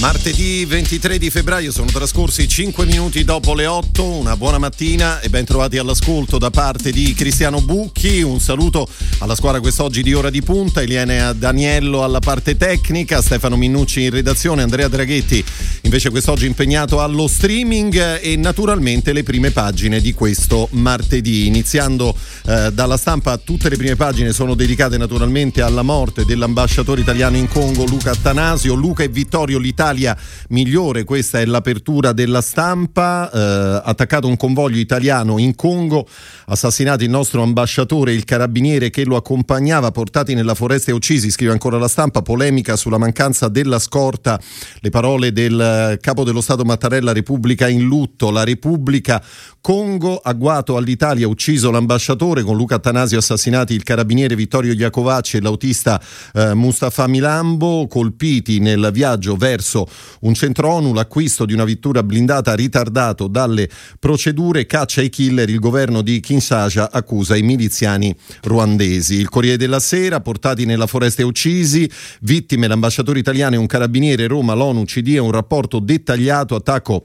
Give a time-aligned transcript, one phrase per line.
[0.00, 5.28] Martedì 23 di febbraio sono trascorsi 5 minuti dopo le 8, una buona mattina e
[5.28, 8.88] ben trovati all'ascolto da parte di Cristiano Bucchi, un saluto
[9.18, 14.10] alla squadra quest'oggi di Ora di Punta, Eliene Daniello alla parte tecnica, Stefano Minnucci in
[14.10, 15.44] redazione, Andrea Draghetti
[15.82, 22.14] invece quest'oggi impegnato allo streaming e naturalmente le prime pagine di questo martedì, iniziando
[22.46, 27.48] eh, dalla stampa tutte le prime pagine sono dedicate naturalmente alla morte dell'ambasciatore italiano in
[27.48, 30.16] Congo Luca Attanasio, Luca e Vittorio l'Italia l'Italia
[30.48, 36.06] migliore, questa è l'apertura della stampa, eh, attaccato un convoglio italiano in Congo,
[36.46, 41.52] assassinati il nostro ambasciatore, il carabiniere che lo accompagnava, portati nella foresta e uccisi, scrive
[41.52, 44.38] ancora la stampa, polemica sulla mancanza della scorta,
[44.80, 49.22] le parole del capo dello Stato Mattarella, Repubblica in lutto, la Repubblica
[49.60, 56.00] Congo, agguato all'Italia, ucciso l'ambasciatore, con Luca Attanasio assassinati il carabiniere Vittorio Iacovacci e l'autista
[56.32, 59.86] eh, Mustafa Milambo, colpiti nel viaggio verso permesso
[60.20, 65.60] un centro ONU, l'acquisto di una vettura blindata ritardato dalle procedure, caccia ai killer, il
[65.60, 69.14] governo di Kinshasa accusa i miliziani ruandesi.
[69.14, 71.90] Il Corriere della Sera, portati nella foresta e uccisi,
[72.22, 77.04] vittime l'ambasciatore italiano e un carabiniere Roma, l'ONU ci dia un rapporto dettagliato, attacco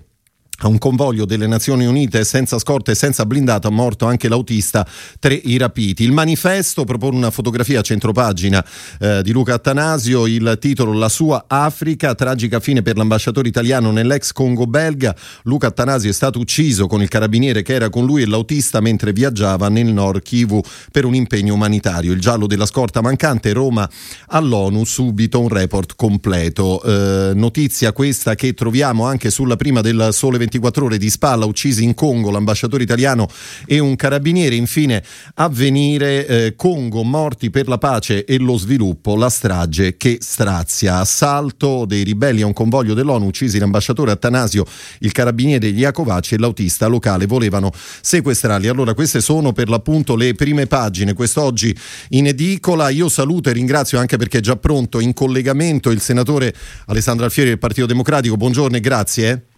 [0.59, 4.87] a un convoglio delle Nazioni Unite senza scorta e senza blindato, morto anche l'autista,
[5.19, 6.03] tre i rapiti.
[6.03, 8.63] Il manifesto propone una fotografia a centropagina
[8.99, 14.31] eh, di Luca Attanasio, il titolo La sua Africa, tragica fine per l'ambasciatore italiano nell'ex
[14.31, 15.15] Congo belga.
[15.43, 19.11] Luca Attanasio è stato ucciso con il carabiniere che era con lui e l'autista mentre
[19.11, 22.13] viaggiava nel Nord Kivu per un impegno umanitario.
[22.13, 23.89] Il giallo della scorta mancante, Roma
[24.27, 26.81] all'ONU, subito un report completo.
[26.83, 31.83] Eh, notizia questa che troviamo anche sulla prima del Sole 24 ore di spalla, uccisi
[31.83, 33.27] in Congo l'ambasciatore italiano
[33.65, 34.55] e un carabiniere.
[34.55, 35.03] Infine,
[35.35, 40.99] avvenire eh, Congo, morti per la pace e lo sviluppo, la strage che strazia.
[40.99, 44.65] Assalto dei ribelli a un convoglio dell'ONU, uccisi l'ambasciatore Attanasio,
[44.99, 48.67] il carabiniere Iacovacci e l'autista locale volevano sequestrarli.
[48.67, 51.13] Allora, queste sono per l'appunto le prime pagine.
[51.13, 51.75] Quest'oggi
[52.09, 52.89] in edicola.
[52.89, 56.53] Io saluto e ringrazio anche perché è già pronto in collegamento il senatore
[56.87, 58.37] Alessandro Alfieri del Partito Democratico.
[58.37, 59.52] Buongiorno e grazie.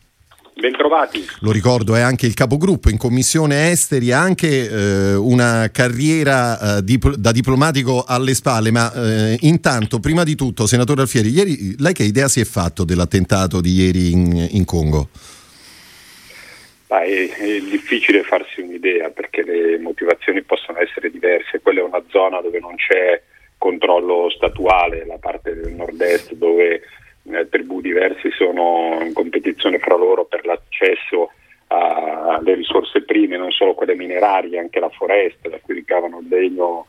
[0.58, 1.26] Bentrovati.
[1.42, 6.82] Lo ricordo, è anche il capogruppo in commissione esteri, ha anche eh, una carriera eh,
[6.82, 11.92] dip- da diplomatico alle spalle, ma eh, intanto, prima di tutto, senatore Alfieri, ieri, lei
[11.92, 15.10] che idea si è fatto dell'attentato di ieri in, in Congo?
[16.88, 22.04] Beh, è, è, difficile farsi un'idea perché le motivazioni possono essere diverse, quella è una
[22.08, 23.22] zona dove non c'è
[23.58, 26.82] controllo statuale, la parte del nord-est dove
[27.86, 31.32] diverse sono in competizione fra loro per l'accesso
[31.68, 36.88] alle risorse prime, non solo quelle minerarie, anche la foresta da cui ricavano il legno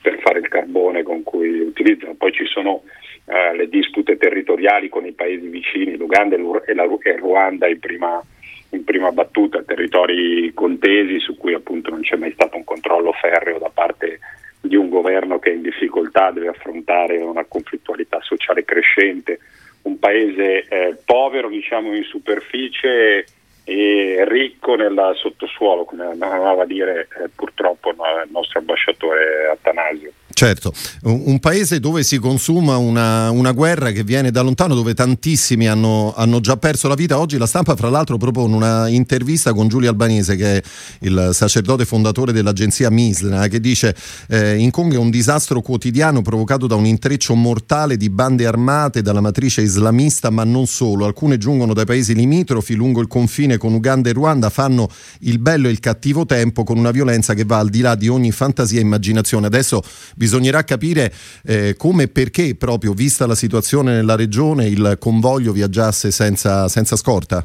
[0.00, 2.14] per fare il carbone con cui utilizzano.
[2.14, 2.82] Poi ci sono
[3.24, 8.22] eh, le dispute territoriali con i paesi vicini, l'Uganda e, la, e Ruanda in prima,
[8.70, 13.58] in prima, battuta, territori contesi su cui appunto non c'è mai stato un controllo ferreo
[13.58, 14.20] da parte
[14.60, 19.38] di un governo che è in difficoltà, deve affrontare una conflittualità sociale crescente
[19.88, 23.24] un paese eh, povero diciamo, in superficie
[23.64, 27.96] e ricco nel sottosuolo, come amava dire eh, purtroppo il
[28.30, 30.12] nostro ambasciatore Attanasio.
[30.38, 30.72] Certo,
[31.02, 36.14] un paese dove si consuma una, una, guerra che viene da lontano, dove tantissimi hanno,
[36.14, 37.18] hanno, già perso la vita.
[37.18, 40.62] Oggi la stampa, fra l'altro, propone una intervista con Giulio Albanese, che è
[41.00, 43.96] il sacerdote fondatore dell'agenzia Misna, che dice
[44.28, 49.02] eh, in Congo è un disastro quotidiano provocato da un intreccio mortale di bande armate
[49.02, 51.04] dalla matrice islamista, ma non solo.
[51.04, 54.88] Alcune giungono dai paesi limitrofi lungo il confine con Uganda e Ruanda, fanno
[55.22, 58.06] il bello e il cattivo tempo con una violenza che va al di là di
[58.06, 59.46] ogni fantasia e immaginazione.
[59.46, 59.82] Adesso
[60.14, 61.10] bisogna bisognerà capire
[61.46, 66.96] eh, come e perché, proprio vista la situazione nella regione, il convoglio viaggiasse senza, senza
[66.96, 67.44] scorta.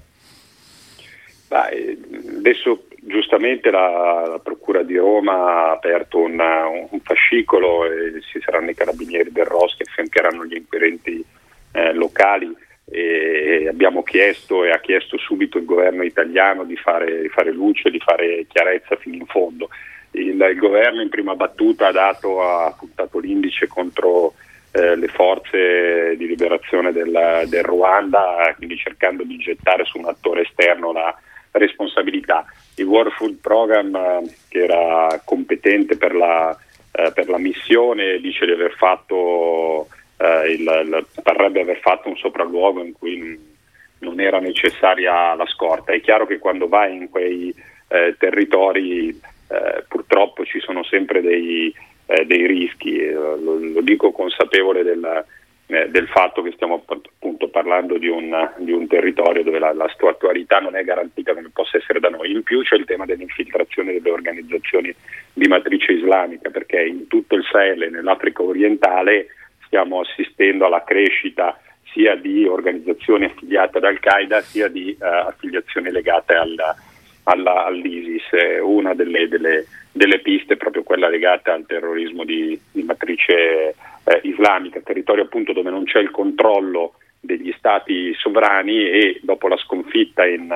[1.47, 1.97] Beh,
[2.37, 8.69] adesso giustamente la, la, Procura di Roma ha aperto una, un, fascicolo e ci saranno
[8.71, 11.23] i carabinieri del ROS che affiancheranno gli inquirenti
[11.71, 12.53] eh, locali
[12.85, 17.89] e abbiamo chiesto e ha chiesto subito il governo italiano di fare, di fare luce,
[17.89, 19.69] di fare chiarezza fino in fondo
[20.13, 24.33] il, il governo in prima battuta ha, dato, ha puntato l'indice contro
[24.71, 30.41] eh, le forze di liberazione del, del, Ruanda, quindi cercando di gettare su un attore
[30.41, 31.15] esterno la
[31.51, 32.45] responsabilità.
[32.75, 36.57] Il World Food Program, eh, che era competente per la,
[36.91, 39.87] eh, per la missione, dice di aver fatto
[40.17, 43.51] eh, il, il, parrebbe aver fatto un sopralluogo in cui
[43.99, 45.93] non era necessaria la scorta.
[45.93, 47.53] È chiaro che quando vai in quei
[47.89, 49.19] eh, territori
[49.53, 51.73] eh, purtroppo ci sono sempre dei,
[52.07, 55.25] eh, dei rischi, lo, lo, dico consapevole del,
[55.67, 59.89] eh, del, fatto che stiamo appunto parlando di un, di un territorio dove la, la
[59.93, 62.31] statualità non è garantita come possa essere da noi.
[62.31, 64.93] In più c'è il tema dell'infiltrazione delle organizzazioni
[65.33, 69.27] di matrice islamica, perché in tutto il Sahel e nell'Africa orientale
[69.65, 71.59] stiamo assistendo alla crescita
[71.93, 76.75] sia di organizzazioni affiliate ad Al-Qaeda sia di uh, affiliazioni legate alla,
[77.23, 78.23] alla, all'ISIS.
[78.61, 84.19] Una delle, delle, delle, piste è proprio quella legata al terrorismo di, di matrice eh,
[84.23, 90.25] islamica, territorio appunto dove non c'è il controllo degli stati sovrani e dopo la sconfitta
[90.25, 90.53] in,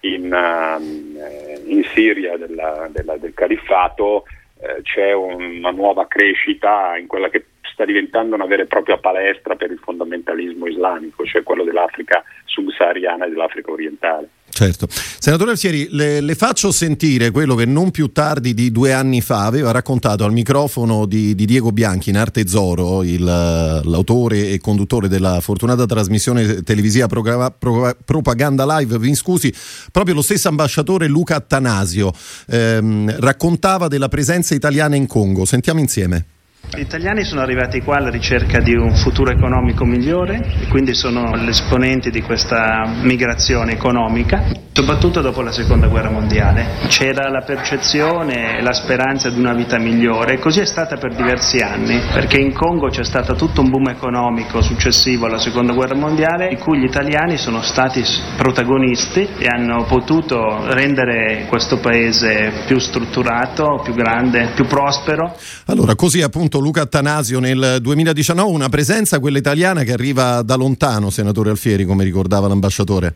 [0.00, 4.24] in, uh, in Siria della, della, del califfato
[4.60, 9.56] eh, c'è una nuova crescita in quella che sta diventando una vera e propria palestra
[9.56, 14.28] per il fondamentalismo islamico, cioè quello dell'Africa subsahariana e dell'Africa orientale.
[14.60, 14.88] Certo.
[14.90, 19.46] Senatore Alfieri, le, le, faccio sentire quello che non più tardi di due anni fa
[19.46, 25.08] aveva raccontato al microfono di, di Diego Bianchi in Arte Zoro, il, l'autore e conduttore
[25.08, 27.22] della fortunata trasmissione televisiva Pro,
[27.58, 29.50] Pro, Propaganda Live, vi scusi,
[29.90, 32.12] proprio lo stesso ambasciatore Luca Attanasio
[32.48, 35.46] ehm, raccontava della presenza italiana in Congo.
[35.46, 36.26] Sentiamo insieme.
[36.72, 41.36] Gli italiani sono arrivati qua alla ricerca di un futuro economico migliore e quindi sono
[41.36, 46.78] gli esponenti di questa migrazione economica, soprattutto dopo la seconda guerra mondiale.
[46.86, 51.14] C'era la percezione e la speranza di una vita migliore e così è stata per
[51.14, 55.96] diversi anni, perché in Congo c'è stato tutto un boom economico successivo alla seconda guerra
[55.96, 58.02] mondiale di cui gli italiani sono stati
[58.36, 65.36] protagonisti e hanno potuto rendere questo paese più strutturato, più grande, più prospero.
[65.66, 71.10] Allora, così appunto Luca Attanasio nel 2019, una presenza, quella italiana, che arriva da lontano,
[71.10, 73.14] senatore Alfieri, come ricordava l'ambasciatore.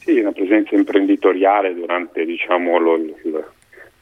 [0.00, 2.98] Sì, una presenza imprenditoriale durante diciamo, lo,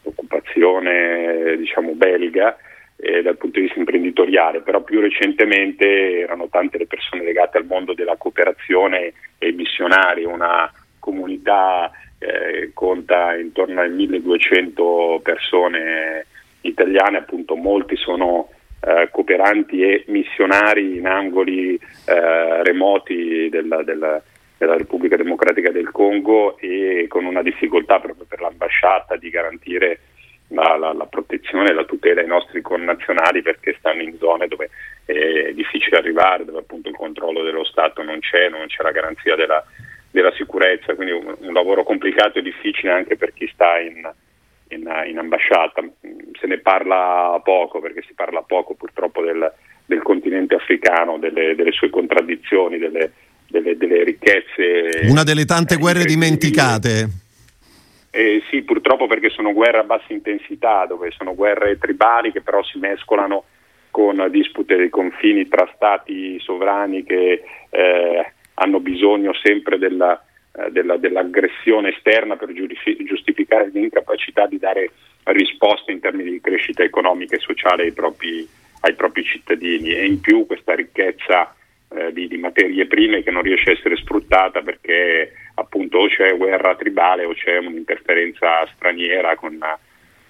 [0.02, 2.56] l'occupazione diciamo, belga
[2.96, 7.66] eh, dal punto di vista imprenditoriale, però più recentemente erano tante le persone legate al
[7.66, 16.26] mondo della cooperazione e missionari, una comunità eh, conta intorno ai 1200 persone
[16.62, 18.48] italiane, appunto molti sono
[18.80, 24.22] eh, cooperanti e missionari in angoli eh, remoti della, della,
[24.56, 30.00] della, Repubblica Democratica del Congo e con una difficoltà proprio per l'ambasciata di garantire
[30.48, 34.70] la, la, la protezione e la tutela ai nostri connazionali perché stanno in zone dove
[35.04, 39.34] è difficile arrivare, dove appunto il controllo dello Stato non c'è, non c'è la garanzia
[39.34, 39.62] della,
[40.10, 44.08] della sicurezza, quindi un, un lavoro complicato e difficile anche per chi sta in,
[44.68, 45.82] in, in, ambasciata.
[46.40, 49.52] Se ne parla poco perché si parla poco purtroppo del,
[49.86, 53.12] del continente africano, delle, delle sue contraddizioni, delle,
[53.48, 55.08] delle, delle, ricchezze.
[55.08, 57.08] Una delle tante eh, guerre dimenticate.
[58.10, 62.62] Eh, sì, purtroppo perché sono guerre a bassa intensità, dove sono guerre tribali che però
[62.64, 63.44] si mescolano
[63.90, 70.27] con dispute dei confini tra stati sovrani che eh, hanno bisogno sempre della, eh,
[70.70, 74.90] della, dell'aggressione esterna per giustificare l'incapacità di dare
[75.24, 78.46] risposte in termini di crescita economica e sociale ai propri,
[78.80, 79.94] ai propri cittadini.
[79.94, 81.54] E in più questa ricchezza
[81.90, 86.36] eh, di, di, materie prime che non riesce a essere sfruttata perché appunto o c'è
[86.36, 89.58] guerra tribale o c'è un'interferenza straniera con,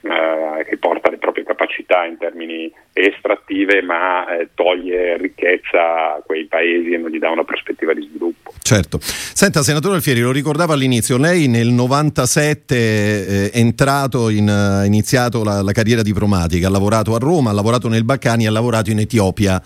[0.00, 6.47] eh, che porta le proprie capacità in termini estrattive ma eh, toglie ricchezza a quei
[6.47, 8.52] paesi e non gli dà una prospettiva di sviluppo.
[8.62, 8.99] Certo.
[9.00, 15.43] Senta, senatore Alfieri, lo ricordavo all'inizio, lei nel 97 eh, è entrato in, ha iniziato
[15.43, 19.00] la, la, carriera diplomatica, ha lavorato a Roma, ha lavorato nel Balcani, ha lavorato in
[19.00, 19.61] Etiopia.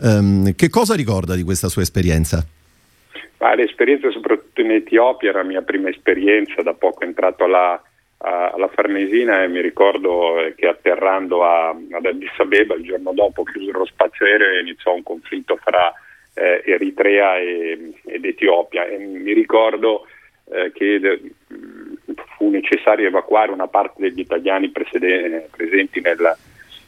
[0.00, 2.44] Um, che cosa ricorda di questa sua esperienza?
[3.38, 7.80] Ah, l'esperienza soprattutto in Etiopia era la mia prima esperienza, da poco entrato alla
[8.20, 13.78] alla Farnesina e mi ricordo che atterrando a, ad Addis Abeba il giorno dopo chiusero
[13.78, 15.92] lo spazio aereo e iniziò un conflitto fra
[16.34, 18.86] eh, Eritrea e, ed Etiopia.
[18.86, 20.06] E mi ricordo
[20.50, 21.20] eh, che de,
[22.36, 26.36] fu necessario evacuare una parte degli italiani presede, presenti nel,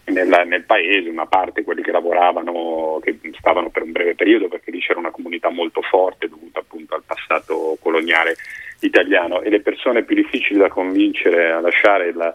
[0.04, 4.70] nel, nel, paese, una parte quelli che lavoravano, che stavano per un breve periodo perché
[4.70, 8.36] lì c'era una comunità molto forte dovuta appunto al passato coloniale
[8.80, 9.42] italiano.
[9.42, 12.34] E le persone più difficili da convincere a lasciare la,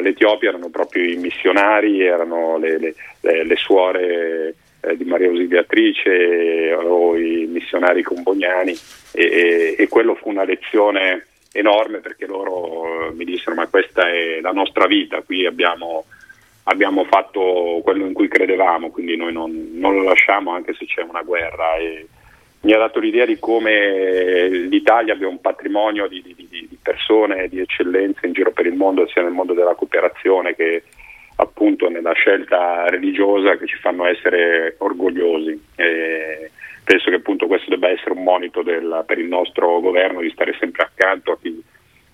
[0.00, 6.72] l'Etiopia erano proprio i missionari, erano le, le, le, le suore eh, di Maria Ausiliatrice
[6.74, 8.76] o i missionari combognani
[9.12, 14.08] e, e, e, quello fu una lezione enorme perché loro eh, mi dissero ma questa
[14.08, 16.04] è la nostra vita, qui abbiamo
[16.68, 21.02] abbiamo fatto quello in cui credevamo, quindi noi non, non lo lasciamo anche se c'è
[21.02, 21.76] una guerra.
[21.76, 22.06] E
[22.60, 27.60] mi ha dato l'idea di come l'Italia abbia un patrimonio di, di, di persone di
[27.60, 30.82] eccellenza in giro per il mondo, sia nel mondo della cooperazione che
[31.36, 35.60] appunto nella scelta religiosa che ci fanno essere orgogliosi.
[35.76, 36.50] E
[36.84, 40.54] penso che appunto questo debba essere un monito del, per il nostro governo di stare
[40.58, 41.62] sempre accanto a chi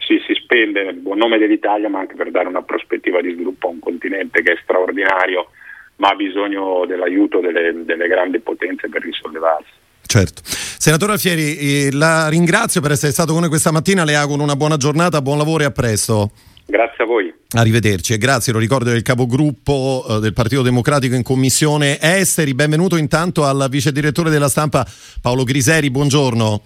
[0.06, 3.68] si, si spende nel buon nome dell'Italia ma anche per dare una prospettiva di sviluppo
[3.68, 5.50] a un continente che è straordinario
[5.96, 9.70] ma ha bisogno dell'aiuto delle, delle grandi potenze per risollevarsi.
[10.06, 10.42] Certo.
[10.44, 14.56] Senatore Alfieri, eh, la ringrazio per essere stato con noi questa mattina, le auguro una
[14.56, 16.30] buona giornata, buon lavoro e a presto.
[16.66, 17.32] Grazie a voi.
[17.56, 22.54] Arrivederci e grazie, lo ricordo del capogruppo eh, del Partito Democratico in Commissione Esteri.
[22.54, 24.86] Benvenuto intanto al vice direttore della stampa
[25.20, 26.62] Paolo Griseri, buongiorno.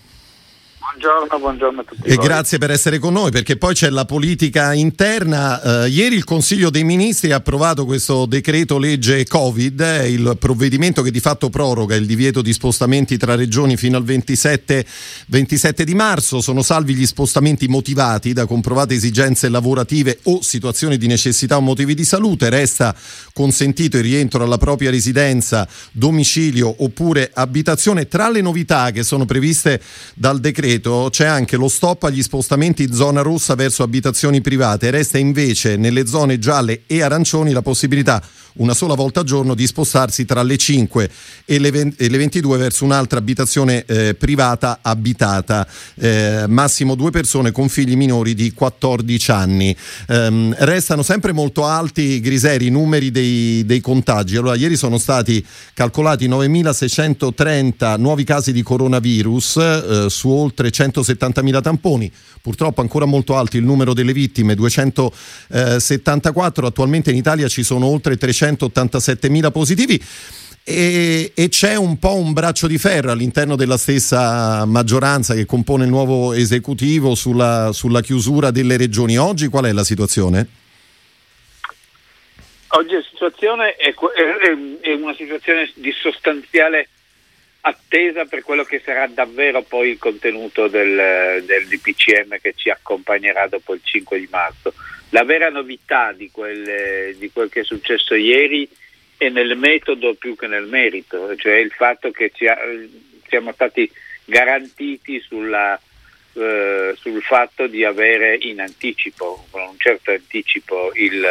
[0.98, 2.08] Buongiorno, buongiorno, a tutti.
[2.08, 2.26] E voi.
[2.26, 5.84] grazie per essere con noi perché poi c'è la politica interna.
[5.84, 11.02] Eh, ieri il Consiglio dei Ministri ha approvato questo decreto legge Covid, eh, il provvedimento
[11.02, 14.84] che di fatto proroga il divieto di spostamenti tra regioni fino al 27,
[15.28, 16.40] 27 di marzo.
[16.40, 21.94] Sono salvi gli spostamenti motivati da comprovate esigenze lavorative o situazioni di necessità o motivi
[21.94, 22.50] di salute.
[22.50, 22.92] Resta
[23.32, 28.08] consentito il rientro alla propria residenza, domicilio oppure abitazione.
[28.08, 29.80] Tra le novità che sono previste
[30.14, 34.90] dal decreto c'è anche lo stop agli spostamenti in zona rossa verso abitazioni private.
[34.90, 38.22] Resta invece nelle zone gialle e arancioni la possibilità
[38.58, 41.10] una sola volta al giorno di spostarsi tra le 5
[41.44, 45.66] e le, 20, e le 22 verso un'altra abitazione eh, privata abitata,
[45.96, 49.76] eh, massimo due persone con figli minori di 14 anni.
[50.08, 54.36] Um, restano sempre molto alti, Griseri, i numeri dei, dei contagi.
[54.36, 62.10] Allora, ieri sono stati calcolati 9.630 nuovi casi di coronavirus eh, su oltre 170.000 tamponi,
[62.40, 68.16] purtroppo ancora molto alto il numero delle vittime, 274, attualmente in Italia ci sono oltre
[68.16, 70.02] 387 mila positivi.
[70.64, 75.84] E, e, c'è un po' un braccio di ferro all'interno della stessa maggioranza che compone
[75.84, 79.16] il nuovo esecutivo sulla, sulla chiusura delle regioni.
[79.16, 80.46] Oggi qual è la situazione?
[82.68, 86.88] Oggi la situazione è, è, è una situazione di sostanziale
[87.68, 93.46] attesa per quello che sarà davvero poi il contenuto del, del DPCM che ci accompagnerà
[93.46, 94.74] dopo il 5 di marzo.
[95.10, 98.68] La vera novità di quel, di quel che è successo ieri
[99.16, 102.58] è nel metodo più che nel merito, cioè il fatto che ci ha,
[103.26, 103.90] siamo stati
[104.24, 105.80] garantiti sulla,
[106.34, 111.26] eh, sul fatto di avere in anticipo, con un certo anticipo, il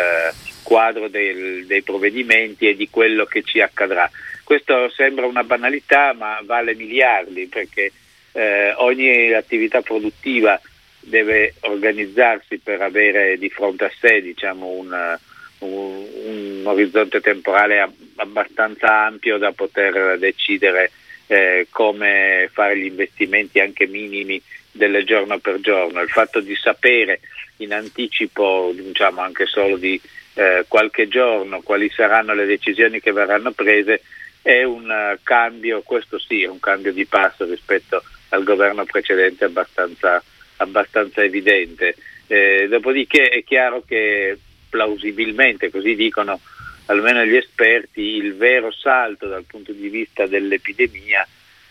[0.64, 4.10] quadro del, dei provvedimenti e di quello che ci accadrà.
[4.48, 7.92] Questo sembra una banalità ma vale miliardi perché
[8.32, 10.58] eh, ogni attività produttiva
[11.02, 15.18] deve organizzarsi per avere di fronte a sé diciamo, un,
[15.58, 20.92] un, un, orizzonte temporale abbastanza ampio da poter decidere
[21.28, 26.00] eh, come fare gli investimenti anche minimi del giorno per giorno.
[26.00, 27.20] Il fatto di sapere
[27.58, 30.00] in anticipo, diciamo anche solo di
[30.36, 34.04] eh, qualche giorno, quali saranno le decisioni che verranno prese
[34.48, 39.44] è un uh, cambio, questo sì, è un cambio di passo rispetto al governo precedente
[39.44, 40.24] abbastanza,
[40.56, 41.98] abbastanza evidente.
[42.28, 44.38] Eh, dopodiché è chiaro che
[44.70, 46.40] plausibilmente, così dicono
[46.86, 51.28] almeno gli esperti, il vero salto dal punto di vista dell'epidemia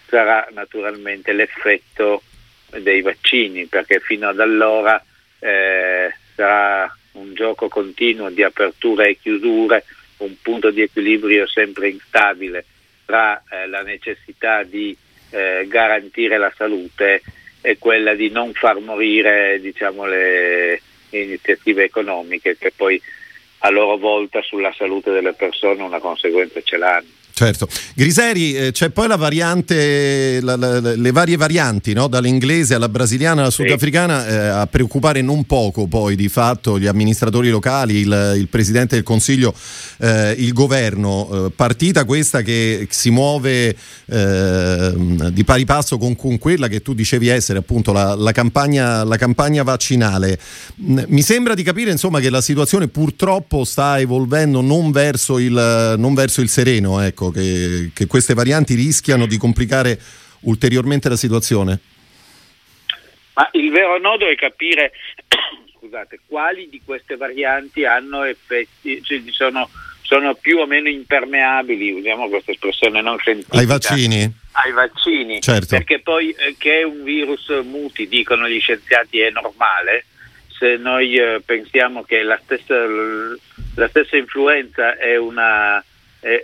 [0.07, 2.25] sarà naturalmente l'effetto
[2.79, 5.03] dei vaccini, perché fino ad allora
[5.39, 9.83] eh, sarà un gioco continuo di aperture e chiusure
[10.19, 12.65] un punto di equilibrio sempre instabile
[13.05, 14.97] tra eh, la necessità di
[15.31, 17.23] eh, garantire la salute
[17.61, 20.81] e quella di non far morire diciamo, le
[21.11, 23.01] iniziative economiche che poi
[23.59, 27.16] a loro volta sulla salute delle persone una conseguenza ce l'hanno.
[27.39, 27.69] Certo.
[27.93, 32.09] Griseri, eh, c'è poi la variante, la, la, le varie varianti, no?
[32.09, 37.51] dall'inglese alla brasiliana alla sudafricana, eh, a preoccupare non poco poi di fatto gli amministratori
[37.51, 39.53] locali, il, il Presidente del Consiglio,
[39.99, 41.29] eh, il governo.
[41.49, 43.77] Eh, partita questa che si muove
[44.07, 49.05] ehm, di pari passo con, con, quella che tu dicevi essere appunto la, la, campagna,
[49.05, 50.39] la campagna vaccinale.
[50.77, 56.15] Mi sembra di capire insomma che la situazione purtroppo sta evolvendo non verso il, non
[56.15, 56.99] verso il sereno.
[57.03, 59.99] Ecco che, che queste varianti rischiano di complicare
[60.41, 61.81] ulteriormente la situazione?
[63.35, 64.93] Ma il vero nodo è capire
[65.79, 69.69] scusate, quali di queste varianti hanno effetti, cioè sono,
[70.03, 73.59] sono, più o meno impermeabili, usiamo questa espressione non scientifica.
[73.59, 74.35] Ai vaccini?
[74.53, 75.67] Ai vaccini, certo.
[75.77, 80.07] perché poi eh, che un virus muti, dicono gli scienziati, è normale.
[80.59, 82.75] Se noi eh, pensiamo che la stessa
[83.77, 85.83] la stessa influenza è una,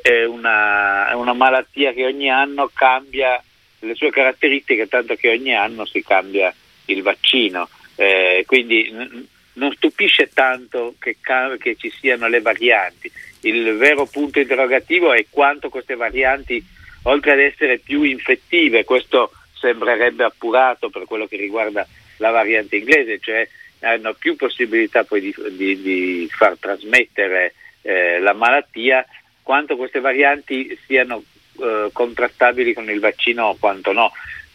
[0.01, 3.43] è, una, è una malattia che ogni anno cambia
[3.81, 6.55] le sue caratteristiche, tanto che ogni anno si cambia
[6.87, 7.69] il vaccino.
[7.97, 11.17] Eh, quindi n- non stupisce tanto che,
[11.59, 13.11] che, ci siano le varianti.
[13.41, 16.65] Il vero punto interrogativo è quanto queste varianti,
[17.05, 21.87] oltre ad essere più infettive, questo sembrerebbe appurato per quello che riguarda
[22.19, 23.49] la variante inglese, cioè
[23.81, 29.05] hanno più possibilità poi di, di, di far trasmettere eh, la malattia,
[29.43, 31.23] quanto queste varianti siano
[31.61, 34.13] eh, contrastabili con il vaccino o quanto no.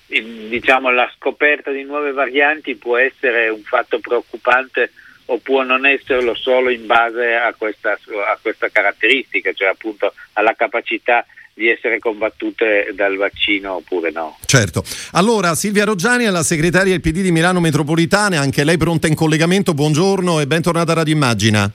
[0.08, 4.92] diciamo, la scoperta di nuove varianti può essere un fatto preoccupante
[5.26, 10.54] o può non esserlo solo in base a questa, a questa caratteristica, cioè appunto alla
[10.54, 14.38] capacità di essere combattute dal vaccino oppure no.
[14.46, 14.84] Certo.
[15.14, 19.16] Allora, Silvia Roggiani è la segretaria del PD di Milano Metropolitana, anche lei pronta in
[19.16, 21.72] collegamento, buongiorno e bentornata a Radio Immagina.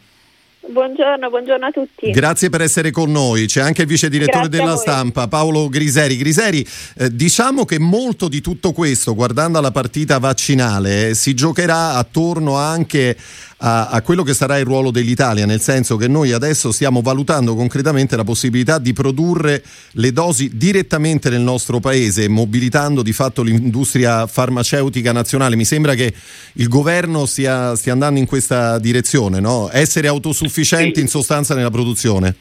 [0.65, 2.11] Buongiorno, buongiorno, a tutti.
[2.13, 3.47] Grazie per essere con noi.
[3.47, 6.17] C'è anche il vice direttore Grazie della stampa, Paolo Griseri.
[6.17, 6.65] Griseri,
[6.99, 13.17] eh, diciamo che molto di tutto questo, guardando alla partita vaccinale, si giocherà attorno anche
[13.65, 17.55] a, a, quello che sarà il ruolo dell'Italia, nel senso che noi adesso stiamo valutando
[17.55, 24.27] concretamente la possibilità di produrre le dosi direttamente nel nostro paese, mobilitando di fatto l'industria
[24.27, 25.55] farmaceutica nazionale.
[25.55, 26.13] Mi sembra che
[26.55, 29.71] il governo stia, stia andando in questa direzione, no?
[29.73, 32.35] essere autosufficienti in sostanza nella produzione.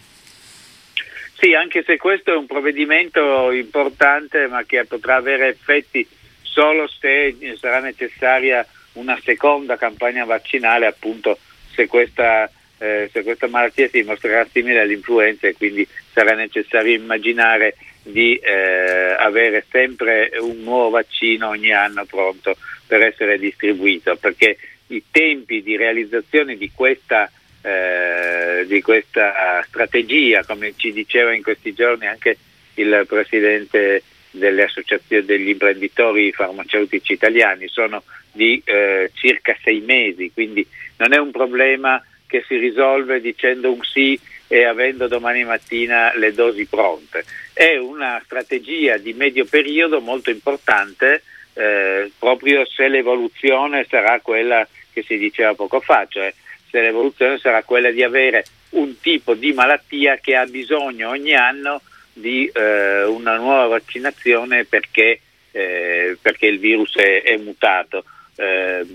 [1.38, 6.06] Sì, anche se questo è un provvedimento importante ma che potrà avere effetti
[6.42, 11.38] solo se sarà necessaria una seconda campagna vaccinale appunto
[11.74, 17.76] se questa, eh, se questa malattia si dimostrerà simile all'influenza e quindi sarà necessario immaginare
[18.04, 22.58] di eh, avere sempre un nuovo vaccino ogni anno pronto
[22.88, 24.58] per essere distribuito perché
[24.88, 27.32] i tempi di realizzazione di questa,
[27.62, 32.38] eh, di questa strategia come ci diceva in questi giorni anche
[32.76, 40.66] il presidente delle associazioni degli imprenditori farmaceutici italiani sono di eh, circa sei mesi, quindi
[40.98, 44.18] non è un problema che si risolve dicendo un sì
[44.48, 47.26] e avendo domani mattina le dosi pronte.
[47.54, 55.04] È una strategia di medio periodo molto importante eh, proprio se l'evoluzione sarà quella che
[55.04, 56.34] si diceva poco fa, cioè
[56.70, 61.82] se l'evoluzione sarà quella di avere un tipo di malattia che ha bisogno ogni anno
[62.14, 65.22] di eh, una nuova vaccinazione perché,
[65.52, 68.04] eh, perché il virus è, è mutato.
[68.36, 68.86] Eh,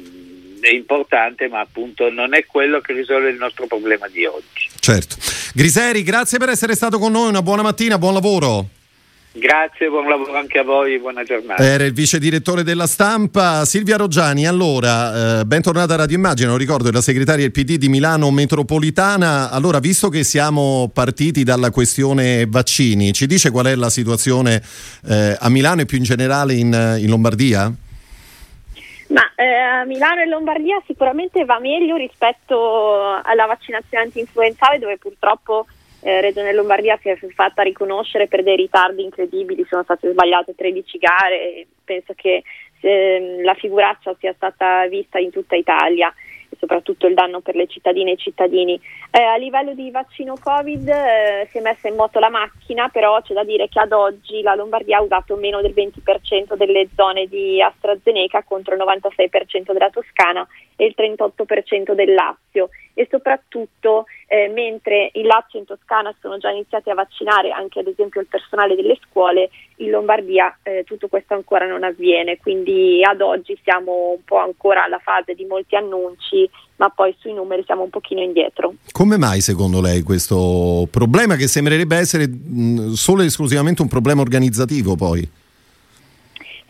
[0.61, 4.68] è importante, ma appunto non è quello che risolve il nostro problema di oggi.
[4.81, 5.16] Certo.
[5.55, 8.68] Griseri, grazie per essere stato con noi, una buona mattina, buon lavoro.
[9.38, 11.62] Grazie, buon lavoro anche a voi, buona giornata.
[11.62, 14.46] Era il vice direttore della stampa Silvia Roggiani.
[14.46, 18.31] Allora, eh, bentornata a Radio Immagine, lo ricordo, è la segretaria del PD di Milano
[18.31, 19.51] Metropolitana.
[19.51, 24.62] Allora, visto che siamo partiti dalla questione vaccini, ci dice qual è la situazione
[25.07, 27.70] eh, a Milano e più in generale in, in Lombardia?
[29.09, 35.66] Ma eh, Milano e Lombardia sicuramente va meglio rispetto alla vaccinazione anti-influenzale dove purtroppo
[36.01, 40.99] eh, Regione Lombardia si è fatta riconoscere per dei ritardi incredibili, sono state sbagliate 13
[40.99, 42.43] gare penso che
[42.81, 46.13] eh, la figuraccia sia stata vista in tutta Italia
[46.49, 48.79] e soprattutto il danno per le cittadine e i cittadini.
[49.11, 53.23] Eh, a livello di vaccino Covid eh, si è messa in moto la macchina, però
[53.23, 57.27] c'è da dire che ad oggi la Lombardia ha usato meno del 20% delle zone
[57.27, 64.49] di AstraZeneca contro il 96% della Toscana e il 38% del Lazio e soprattutto eh,
[64.49, 68.27] mentre in Lazio e in Toscana sono già iniziati a vaccinare anche ad esempio il
[68.27, 74.12] personale delle scuole, in Lombardia eh, tutto questo ancora non avviene, quindi ad oggi siamo
[74.17, 78.23] un po' ancora alla fase di molti annunci, ma poi sui numeri siamo un pochino
[78.23, 78.75] indietro.
[78.93, 84.23] Come mai secondo lei questo problema che sembrerebbe essere mh, solo e esclusivamente un problema
[84.23, 85.36] organizzativo poi?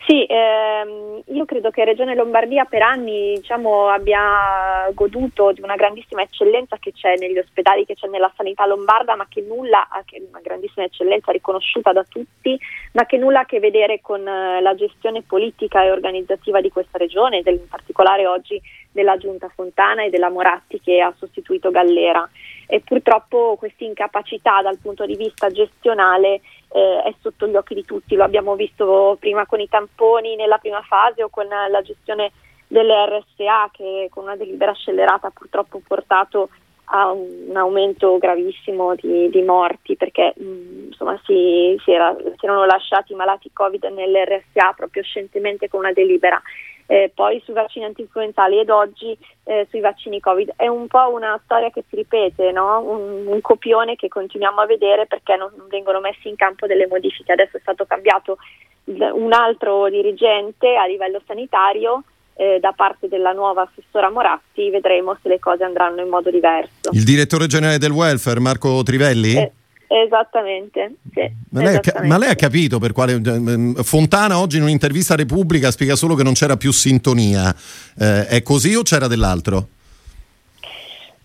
[0.07, 6.21] Sì, ehm, io credo che Regione Lombardia per anni diciamo, abbia goduto di una grandissima
[6.21, 10.21] eccellenza che c'è negli ospedali, che c'è nella sanità lombarda, ma che nulla, che è
[10.29, 12.57] una grandissima eccellenza riconosciuta da tutti,
[12.93, 16.97] ma che nulla a che vedere con eh, la gestione politica e organizzativa di questa
[16.97, 22.25] regione, del, in particolare oggi della Giunta Fontana e della Moratti che ha sostituito Gallera.
[22.65, 26.39] E purtroppo questa incapacità dal punto di vista gestionale
[26.77, 30.59] eh, è sotto gli occhi di tutti, lo abbiamo visto prima con i tamponi nella
[30.59, 32.31] prima fase o con la gestione
[32.67, 36.49] delle RSA che con una delibera scellerata ha purtroppo portato
[36.89, 42.45] a un aumento gravissimo di, di morti perché mh, mm, insomma, si, si, era, si,
[42.45, 46.41] erano lasciati i malati Covid nelle RSA proprio scientemente con una delibera
[46.87, 50.53] eh, poi sui vaccini antinfluenzali ed oggi eh, sui vaccini Covid.
[50.55, 52.81] È un po' una storia che si ripete, no?
[52.81, 56.87] un, un, copione che continuiamo a vedere perché non, non, vengono messi in campo delle
[56.87, 57.33] modifiche.
[57.33, 58.37] Adesso è stato cambiato
[58.85, 62.03] un altro dirigente a livello sanitario.
[62.39, 66.91] Eh, da parte della nuova assessora Moratti vedremo se le cose andranno in modo diverso.
[66.91, 69.35] Il direttore generale del welfare Marco Trivelli?
[69.35, 69.51] Eh,
[69.89, 71.91] Esattamente, sì, ma, lei esattamente.
[71.91, 73.21] Ha, ma, lei ha, capito per quale
[73.83, 77.55] Fontana oggi in un'intervista a Repubblica spiega solo che non c'era più sintonia.
[77.97, 79.67] Eh, è così o c'era dell'altro?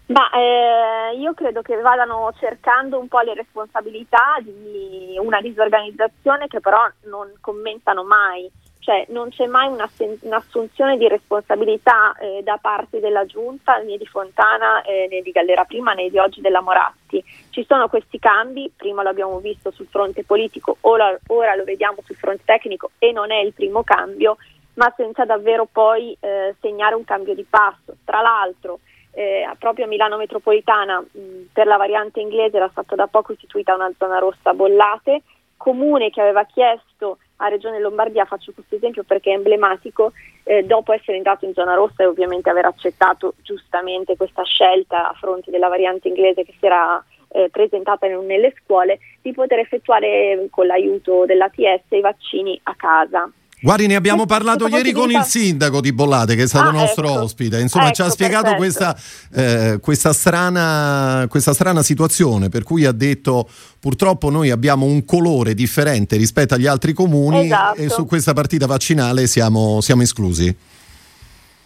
[0.06, 6.60] Ma eh, io credo che vadano cercando un po' le responsabilità di una disorganizzazione che
[6.60, 8.48] però non commentano mai
[8.82, 14.82] cioè non c'è mai un'assunzione di responsabilità eh, da parte della giunta né di Fontana
[14.82, 17.22] eh, né di Gallera prima né di oggi della Moratti.
[17.50, 21.98] Ci sono questi cambi, prima lo abbiamo visto sul fronte politico, ora, ora lo vediamo
[22.04, 24.36] sul fronte tecnico e non è il primo cambio,
[24.74, 27.94] ma senza davvero poi eh, segnare un cambio di passo.
[28.04, 28.80] Tra l'altro,
[29.12, 33.76] eh, proprio a Milano Metropolitana mh, per la variante inglese era stata da poco istituita
[33.76, 35.22] una zona rossa bollate,
[35.56, 40.12] comune che aveva chiesto a Regione Lombardia, faccio questo esempio perché è emblematico,
[40.44, 45.12] eh, dopo essere entrato in zona rossa e ovviamente aver accettato giustamente questa scelta a
[45.14, 50.66] fronte della variante inglese che si era eh, presentata nelle scuole, di poter effettuare con
[50.66, 53.30] l'aiuto dell'ATS i vaccini a casa.
[53.62, 57.06] Guardi, ne abbiamo parlato ieri con il sindaco di Bollate, che è stato ah, nostro
[57.06, 57.22] ecco.
[57.22, 57.60] ospite.
[57.60, 58.96] Insomma, ecco, ci ha spiegato questa,
[59.32, 63.48] eh, questa, strana, questa, strana, situazione, per cui ha detto
[63.78, 67.80] purtroppo noi abbiamo un colore differente rispetto agli altri comuni esatto.
[67.80, 70.52] e su questa partita vaccinale siamo, siamo esclusi.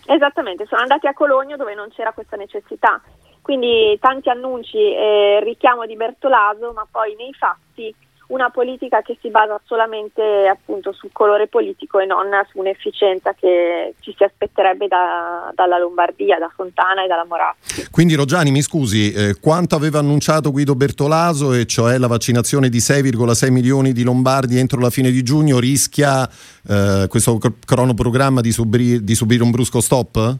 [0.04, 3.00] Esattamente, sono andati a Cologno dove non c'era questa necessità.
[3.40, 7.94] Quindi tanti annunci e richiamo di Bertolaso, ma poi nei fatti
[8.28, 13.94] una politica che si basa solamente appunto sul colore politico e non su un'efficienza che
[14.00, 17.86] ci si aspetterebbe da, dalla Lombardia, da Fontana e dalla Moratti.
[17.90, 22.78] Quindi Rogiani, mi scusi, eh, quanto aveva annunciato Guido Bertolaso, e cioè la vaccinazione di
[22.78, 26.28] 6,6 milioni di lombardi entro la fine di giugno, rischia
[26.68, 30.36] eh, questo cronoprogramma di, subri- di subire un brusco stop?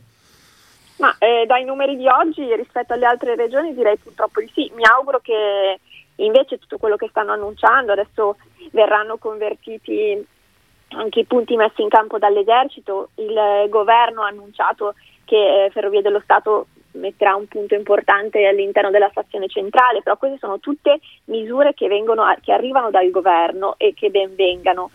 [0.98, 4.72] Ma eh, dai numeri di oggi rispetto alle altre regioni direi purtroppo di sì.
[4.74, 5.78] Mi auguro che
[6.16, 8.36] Invece tutto quello che stanno annunciando, adesso
[8.70, 10.26] verranno convertiti
[10.88, 16.20] anche i punti messi in campo dall'esercito, il governo ha annunciato che eh, Ferrovie dello
[16.20, 21.86] Stato metterà un punto importante all'interno della stazione centrale, però queste sono tutte misure che,
[21.86, 24.90] a, che arrivano dal governo e che ben vengano.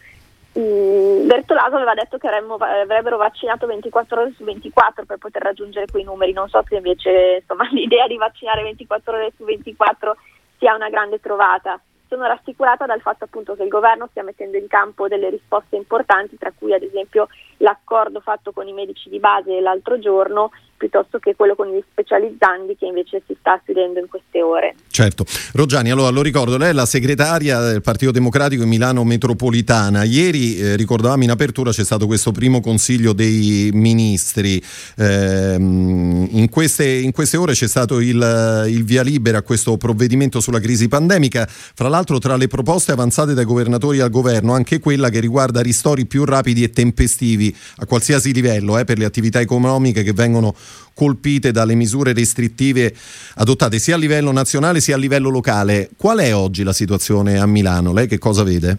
[0.57, 5.85] Mm, Bertolaso aveva detto che avremmo, avrebbero vaccinato 24 ore su 24 per poter raggiungere
[5.89, 10.15] quei numeri, non so se invece insomma, l'idea di vaccinare 24 ore su 24
[10.61, 11.81] sia una grande trovata.
[12.07, 16.37] Sono rassicurata dal fatto appunto che il governo stia mettendo in campo delle risposte importanti,
[16.37, 21.35] tra cui ad esempio l'accordo fatto con i medici di base l'altro giorno piuttosto che
[21.35, 24.73] quello con gli specializzanti che invece si sta chiudendo in queste ore.
[24.89, 25.25] Certo.
[25.53, 30.01] Rogiani, allora lo ricordo, lei è la segretaria del Partito Democratico in Milano Metropolitana.
[30.01, 34.59] Ieri, eh, ricordavamo in apertura, c'è stato questo primo consiglio dei ministri.
[34.97, 40.39] Eh, in, queste, in, queste, ore c'è stato il, il via libera a questo provvedimento
[40.39, 41.47] sulla crisi pandemica.
[41.47, 46.07] Fra l'altro tra le proposte avanzate dai governatori al governo, anche quella che riguarda ristori
[46.07, 50.55] più rapidi e tempestivi a qualsiasi livello eh, per le attività economiche che vengono
[50.93, 52.93] colpite dalle misure restrittive
[53.35, 55.89] adottate sia a livello nazionale sia a livello locale.
[55.97, 57.93] Qual è oggi la situazione a Milano?
[57.93, 58.77] Lei che cosa vede?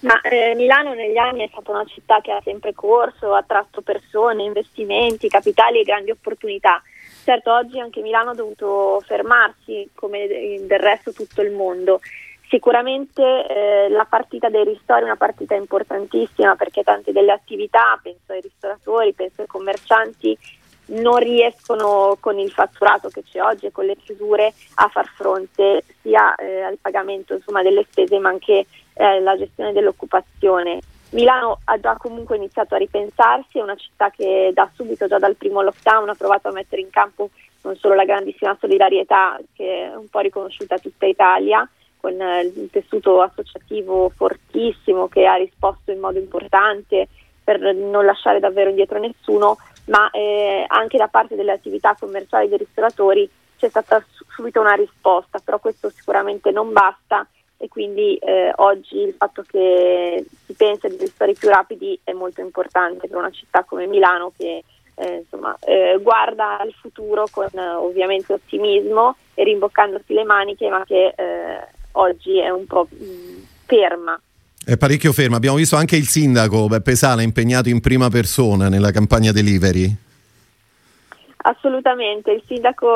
[0.00, 3.80] Ma, eh, Milano negli anni è stata una città che ha sempre corso, ha attratto
[3.80, 6.80] persone, investimenti, capitali e grandi opportunità.
[7.24, 12.00] Certo, oggi anche Milano ha dovuto fermarsi, come del resto tutto il mondo.
[12.48, 18.32] Sicuramente eh, la partita dei ristori è una partita importantissima perché tante delle attività, penso
[18.32, 20.38] ai ristoratori, penso ai commercianti,
[20.86, 25.84] non riescono con il fatturato che c'è oggi e con le chiusure a far fronte
[26.00, 30.80] sia eh, al pagamento insomma, delle spese ma anche eh, alla gestione dell'occupazione.
[31.10, 35.36] Milano ha già comunque iniziato a ripensarsi, è una città che da subito, già dal
[35.36, 37.28] primo lockdown, ha provato a mettere in campo
[37.62, 41.68] non solo la grandissima solidarietà che è un po' riconosciuta a tutta Italia,
[42.00, 47.08] con eh, un tessuto associativo fortissimo che ha risposto in modo importante
[47.42, 49.56] per non lasciare davvero indietro nessuno,
[49.86, 55.40] ma eh, anche da parte delle attività commerciali dei ristoratori c'è stata subito una risposta,
[55.42, 60.96] però questo sicuramente non basta e quindi eh, oggi il fatto che si pensa di
[60.96, 64.62] ristori più rapidi è molto importante per una città come Milano che
[64.94, 71.14] eh, insomma, eh, guarda al futuro con ovviamente ottimismo e rimboccandosi le maniche, ma che
[71.16, 71.66] eh,
[71.98, 72.88] oggi è un po'
[73.66, 74.20] ferma.
[74.64, 75.36] È parecchio fermo.
[75.36, 79.94] Abbiamo visto anche il sindaco Beppe Sala impegnato in prima persona nella campagna delivery.
[81.36, 82.86] Assolutamente, il sindaco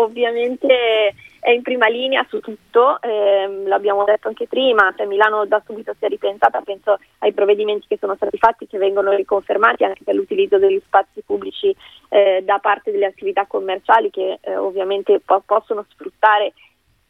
[0.00, 5.62] ovviamente è in prima linea su tutto, ehm, l'abbiamo detto anche prima, cioè Milano da
[5.64, 10.04] subito si è ripensata, penso ai provvedimenti che sono stati fatti, che vengono riconfermati anche
[10.04, 11.74] per l'utilizzo degli spazi pubblici
[12.08, 16.52] eh, da parte delle attività commerciali che eh, ovviamente po- possono sfruttare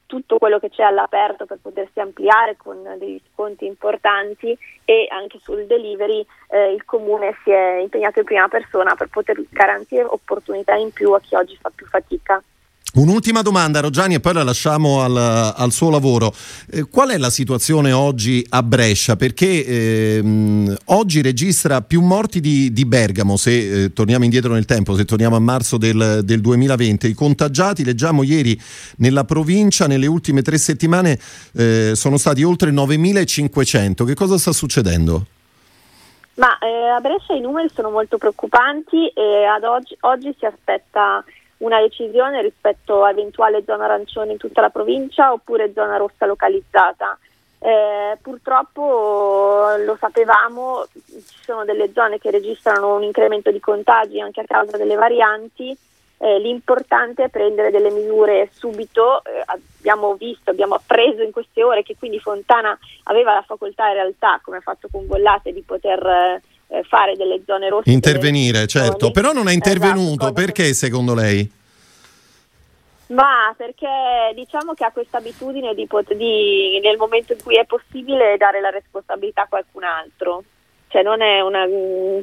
[0.08, 5.66] tutto quello che c'è all'aperto per potersi ampliare con degli sconti importanti e anche sul
[5.66, 10.92] delivery eh, il comune si è impegnato in prima persona per poter garantire opportunità in
[10.92, 12.42] più a chi oggi fa più fatica.
[12.94, 16.32] Un'ultima domanda, Rogiani, e poi la lasciamo al, al suo lavoro.
[16.70, 19.14] Eh, qual è la situazione oggi a Brescia?
[19.14, 24.96] Perché ehm, oggi registra più morti di, di Bergamo, se eh, torniamo indietro nel tempo,
[24.96, 27.08] se torniamo a marzo del, del, 2020.
[27.08, 28.58] I contagiati, leggiamo ieri,
[28.96, 31.18] nella provincia, nelle ultime tre settimane,
[31.52, 34.06] eh, sono stati oltre 9.500.
[34.06, 35.26] Che cosa sta succedendo?
[36.36, 41.22] Ma eh, a Brescia i numeri sono molto preoccupanti e ad oggi, oggi si aspetta
[41.58, 47.18] una decisione rispetto a eventuale zona arancione in tutta la provincia oppure zona rossa localizzata.
[47.60, 54.40] Eh, purtroppo lo sapevamo, ci sono delle zone che registrano un incremento di contagi anche
[54.40, 55.76] a causa delle varianti.
[56.20, 59.24] Eh, l'importante è prendere delle misure subito.
[59.24, 63.94] Eh, abbiamo visto, abbiamo appreso in queste ore che quindi Fontana aveva la facoltà in
[63.94, 67.90] realtà, come ha fatto con Bollate, di poter eh, fare delle zone rosse.
[67.90, 69.12] Intervenire, certo, zone.
[69.12, 71.50] però non è intervenuto, esatto, perché secondo lei?
[73.08, 73.88] Ma perché
[74.34, 78.60] diciamo che ha questa abitudine di, pot- di, nel momento in cui è possibile dare
[78.60, 80.44] la responsabilità a qualcun altro.
[80.88, 82.22] Cioè non è una, mh,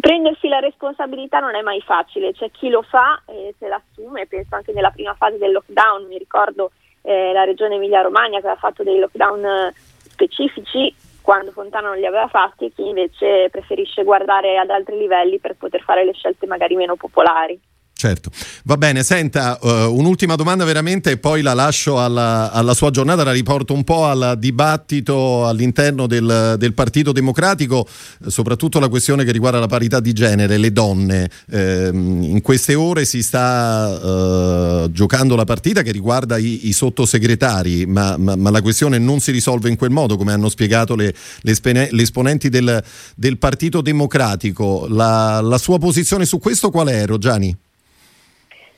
[0.00, 4.54] prendersi la responsabilità non è mai facile, c'è chi lo fa e se l'assume, penso
[4.54, 6.70] anche nella prima fase del lockdown, mi ricordo
[7.02, 9.74] eh, la regione Emilia-Romagna che aveva fatto dei lockdown eh,
[10.08, 15.38] specifici quando Fontana non li aveva fatti e chi invece preferisce guardare ad altri livelli
[15.38, 17.58] per poter fare le scelte magari meno popolari.
[18.00, 18.30] Certo,
[18.64, 23.24] va bene, senta, uh, un'ultima domanda veramente e poi la lascio alla, alla, sua giornata,
[23.24, 27.86] la riporto un po' al dibattito all'interno del, del, Partito Democratico,
[28.26, 31.30] soprattutto la questione che riguarda la parità di genere, le donne.
[31.50, 37.84] Eh, in queste ore si sta uh, giocando la partita che riguarda i, i sottosegretari,
[37.84, 41.14] ma, ma, ma, la questione non si risolve in quel modo, come hanno spiegato le,
[41.42, 42.82] le, spene, le esponenti del,
[43.14, 44.86] del, Partito Democratico.
[44.88, 47.54] La, la sua posizione su questo qual è, Rogiani?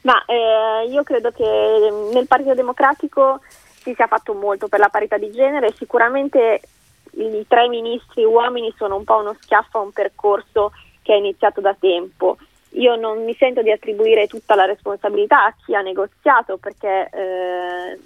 [0.03, 3.41] Ma eh, io credo che nel Partito Democratico
[3.83, 6.61] si sia fatto molto per la parità di genere, sicuramente
[7.13, 11.61] i tre ministri uomini sono un po' uno schiaffo a un percorso che è iniziato
[11.61, 12.37] da tempo.
[12.71, 17.99] Io non mi sento di attribuire tutta la responsabilità a chi ha negoziato perché eh,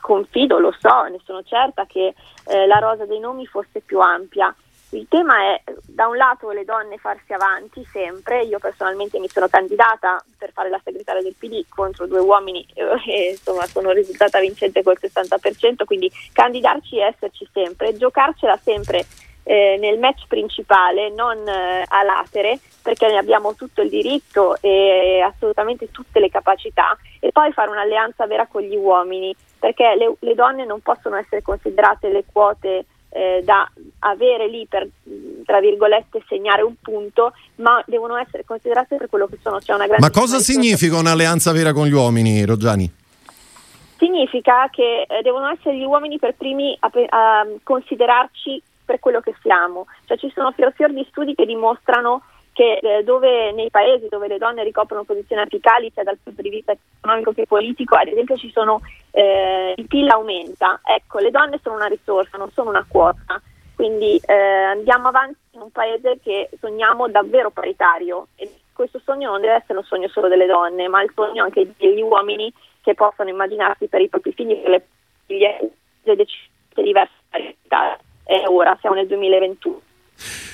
[0.00, 2.14] confido, lo so, ne sono certa che
[2.46, 4.54] eh, la rosa dei nomi fosse più ampia.
[4.92, 9.46] Il tema è da un lato le donne farsi avanti sempre, io personalmente mi sono
[9.46, 14.82] candidata per fare la segretaria del PD contro due uomini e insomma sono risultata vincente
[14.82, 19.06] col 60%, quindi candidarci e esserci sempre, giocarcela sempre
[19.44, 25.20] eh, nel match principale, non eh, a latere, perché ne abbiamo tutto il diritto e
[25.20, 30.34] assolutamente tutte le capacità, e poi fare un'alleanza vera con gli uomini, perché le, le
[30.34, 33.70] donne non possono essere considerate le quote eh, da
[34.00, 34.88] avere lì per,
[35.44, 39.60] tra virgolette, segnare un punto, ma devono essere considerate per quello che sono.
[39.60, 42.98] Cioè una grande ma cosa significa un'alleanza vera con gli uomini, Roggiani?
[43.98, 49.34] Significa che eh, devono essere gli uomini per primi a, a, considerarci per quello che
[49.42, 49.86] siamo.
[50.06, 54.28] Cioè ci sono fior fior di studi che dimostrano che eh, dove nei paesi dove
[54.28, 58.36] le donne ricoprono posizioni apicali, sia dal punto di vista economico che politico, ad esempio
[58.36, 62.84] ci sono, eh, il PIL aumenta, ecco, le donne sono una risorsa, non sono una
[62.88, 63.40] quota,
[63.74, 69.40] quindi eh, andiamo avanti in un paese che sogniamo davvero paritario e questo sogno non
[69.40, 73.28] deve essere un sogno solo delle donne, ma il sogno anche degli uomini che possono
[73.28, 74.86] immaginarsi per i propri figli, per le
[75.26, 75.70] figlie,
[76.74, 77.98] diverse parità.
[78.46, 79.80] Ora siamo nel 2021.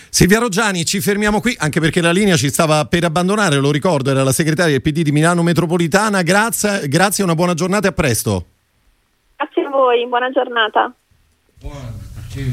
[0.09, 4.11] Silvia Roggiani, ci fermiamo qui anche perché la linea ci stava per abbandonare, lo ricordo,
[4.11, 6.23] era la segretaria del PD di Milano Metropolitana.
[6.23, 8.47] Grazie, grazie una buona giornata e a presto.
[9.37, 10.93] Grazie a voi, buona giornata.
[11.63, 11.93] One,
[12.33, 12.45] two,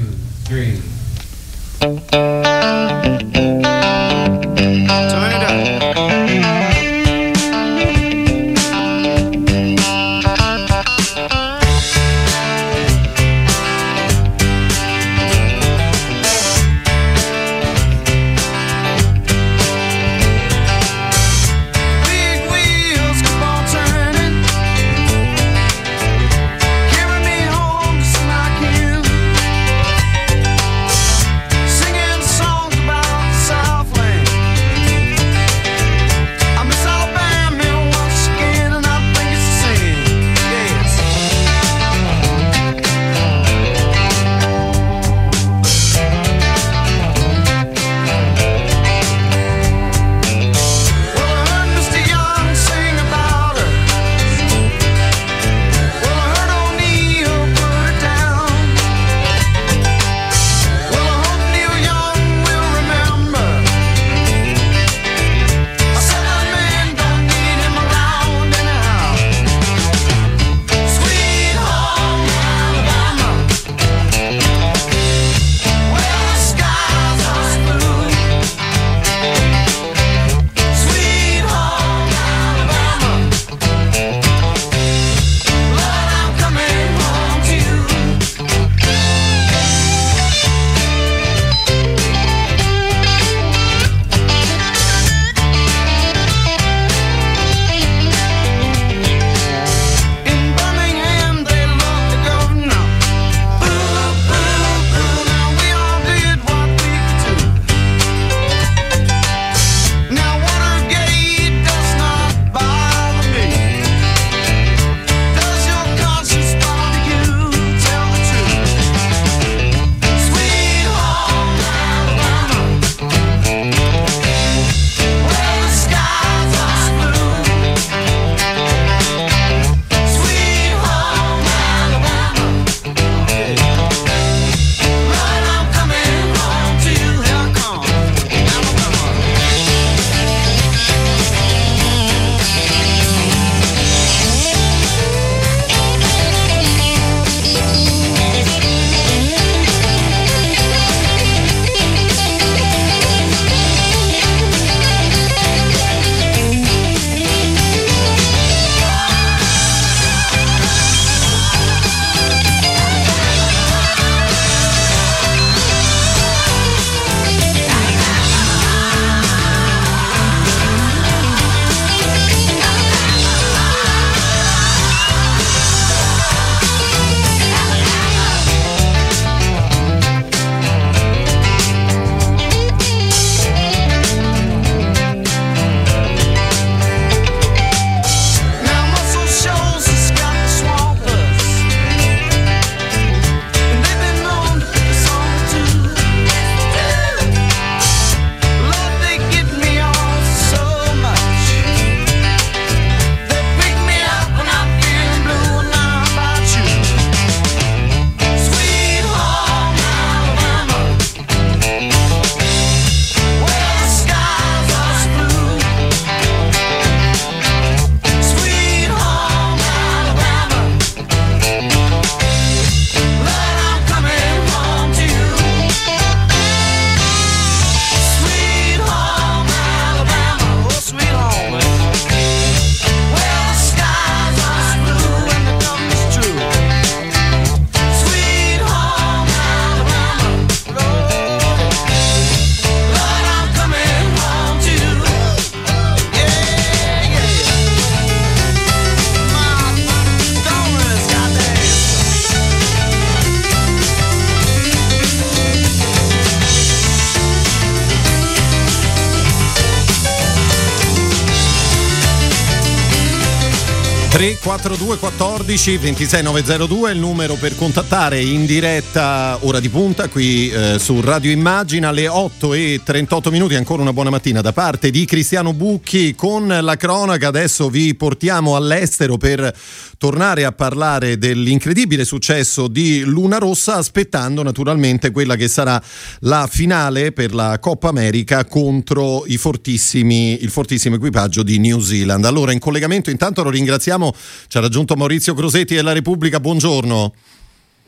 [264.23, 270.49] 342 14 26 902 è il numero per contattare in diretta ora di punta qui
[270.49, 274.91] eh, su Radio Immagina alle 8 e 38 minuti ancora una buona mattina da parte
[274.91, 276.15] di Cristiano Bucchi.
[276.15, 279.53] Con la cronaca adesso vi portiamo all'estero per
[279.97, 285.81] tornare a parlare dell'incredibile successo di Luna Rossa aspettando naturalmente quella che sarà
[286.19, 292.23] la finale per la Coppa America contro il fortissimo equipaggio di New Zealand.
[292.23, 294.12] Allora in collegamento intanto lo ringraziamo
[294.47, 297.13] ci ha raggiunto Maurizio Crosetti della Repubblica, buongiorno.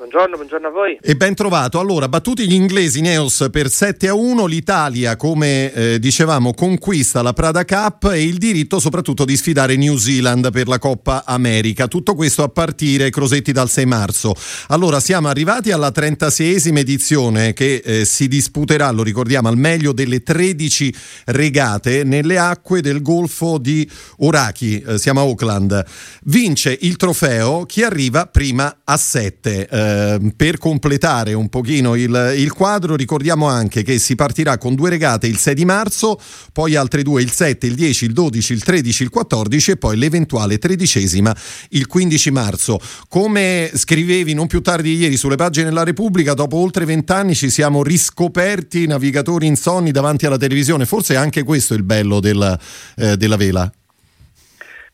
[0.08, 1.00] Buongiorno, buongiorno, a voi.
[1.02, 1.80] E ben trovato.
[1.80, 7.34] Allora, battuti gli inglesi Neos per 7 a 1, l'Italia, come eh, dicevamo, conquista la
[7.34, 11.88] Prada Cup e il diritto soprattutto di sfidare New Zealand per la Coppa America.
[11.88, 14.36] Tutto questo a partire, Crosetti, dal 6 marzo.
[14.68, 20.22] Allora, siamo arrivati alla 36esima edizione che eh, si disputerà, lo ricordiamo, al meglio delle
[20.22, 20.94] 13
[21.26, 24.84] regate nelle acque del Golfo di Oraki.
[24.86, 25.84] Eh, siamo a Auckland.
[26.26, 32.52] Vince il trofeo chi arriva prima a 7 Ehm, per completare un pochino il, il,
[32.52, 36.20] quadro ricordiamo anche che si partirà con due regate il 6 di marzo,
[36.52, 39.98] poi altre due il 7, il 10, il 12, il 13, il 14 e poi
[39.98, 41.34] l'eventuale tredicesima
[41.70, 42.80] il 15 marzo.
[43.08, 47.82] Come scrivevi non più tardi ieri sulle pagine della Repubblica, dopo oltre vent'anni ci siamo
[47.82, 52.60] riscoperti navigatori insonni davanti alla televisione, forse anche questo è il bello della,
[52.98, 53.72] eh, della vela.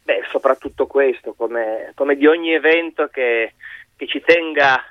[0.04, 3.54] Beh, soprattutto questo, come, come di ogni evento che
[4.02, 4.84] che ci tenga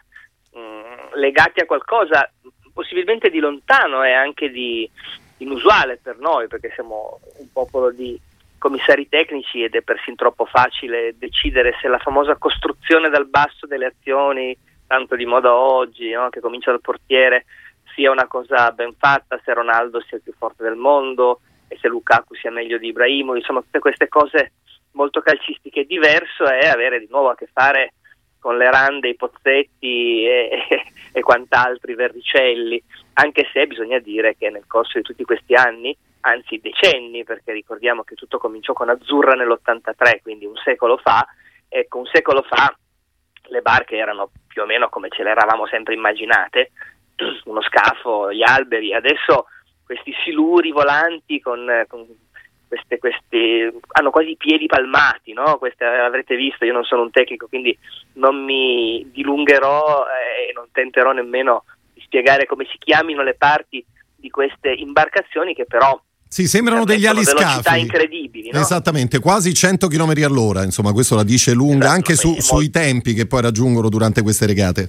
[0.53, 2.31] mh, mm, legati a qualcosa
[2.73, 4.89] possibilmente di lontano e anche di
[5.39, 8.17] inusuale per noi, perché siamo un popolo di
[8.57, 13.87] commissari tecnici ed è persino troppo facile decidere se la famosa costruzione dal basso delle
[13.87, 14.57] azioni,
[14.87, 16.29] tanto di moda oggi, no?
[16.29, 17.47] che comincia dal portiere,
[17.97, 21.89] sia una cosa ben fatta, se Ronaldo sia il più forte del mondo e se
[21.89, 24.53] Lukaku sia meglio di Ibrahimo, insomma tutte queste cose
[24.93, 25.85] molto calcistiche.
[25.85, 27.95] Diverso è avere di nuovo a che fare
[28.41, 32.82] con le rande, i pozzetti e, e, e quant'altri verricelli,
[33.14, 38.03] anche se bisogna dire che nel corso di tutti questi anni, anzi decenni, perché ricordiamo
[38.03, 41.24] che tutto cominciò con Azzurra nell'83, quindi un secolo fa,
[41.68, 42.74] ecco, un secolo fa
[43.51, 46.72] le barche erano più o meno come ce le eravamo sempre immaginate,
[47.45, 49.47] uno scafo, gli alberi, adesso
[49.84, 52.07] questi siluri volanti con, con
[52.71, 55.59] queste, queste, hanno quasi i piedi palmati, no?
[55.59, 57.77] queste avrete visto, io non sono un tecnico, quindi
[58.14, 63.85] non mi dilungherò eh, e non tenterò nemmeno di spiegare come si chiamino le parti
[64.14, 67.81] di queste imbarcazioni che però sì, sembrano degli aliscafi.
[67.81, 68.51] incredibili.
[68.53, 68.61] No?
[68.61, 73.14] Esattamente, quasi 100 km all'ora, insomma, questo la dice lunga, esatto, anche su, sui tempi
[73.14, 74.89] che poi raggiungono durante queste regate.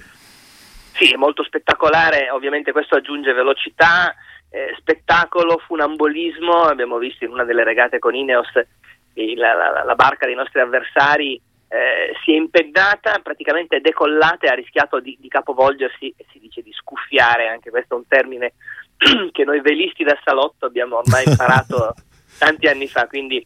[0.94, 4.14] Sì, è molto spettacolare, ovviamente questo aggiunge velocità,
[4.52, 8.52] eh, spettacolo, funambolismo, abbiamo visto in una delle regate con Ineos
[9.14, 11.40] la, la, la barca dei nostri avversari
[11.72, 16.60] eh, si è impennata, praticamente decollata e ha rischiato di, di capovolgersi e si dice
[16.60, 18.52] di scuffiare, anche questo è un termine
[19.32, 21.94] che noi velisti da salotto abbiamo ormai imparato
[22.38, 23.44] tanti anni fa, quindi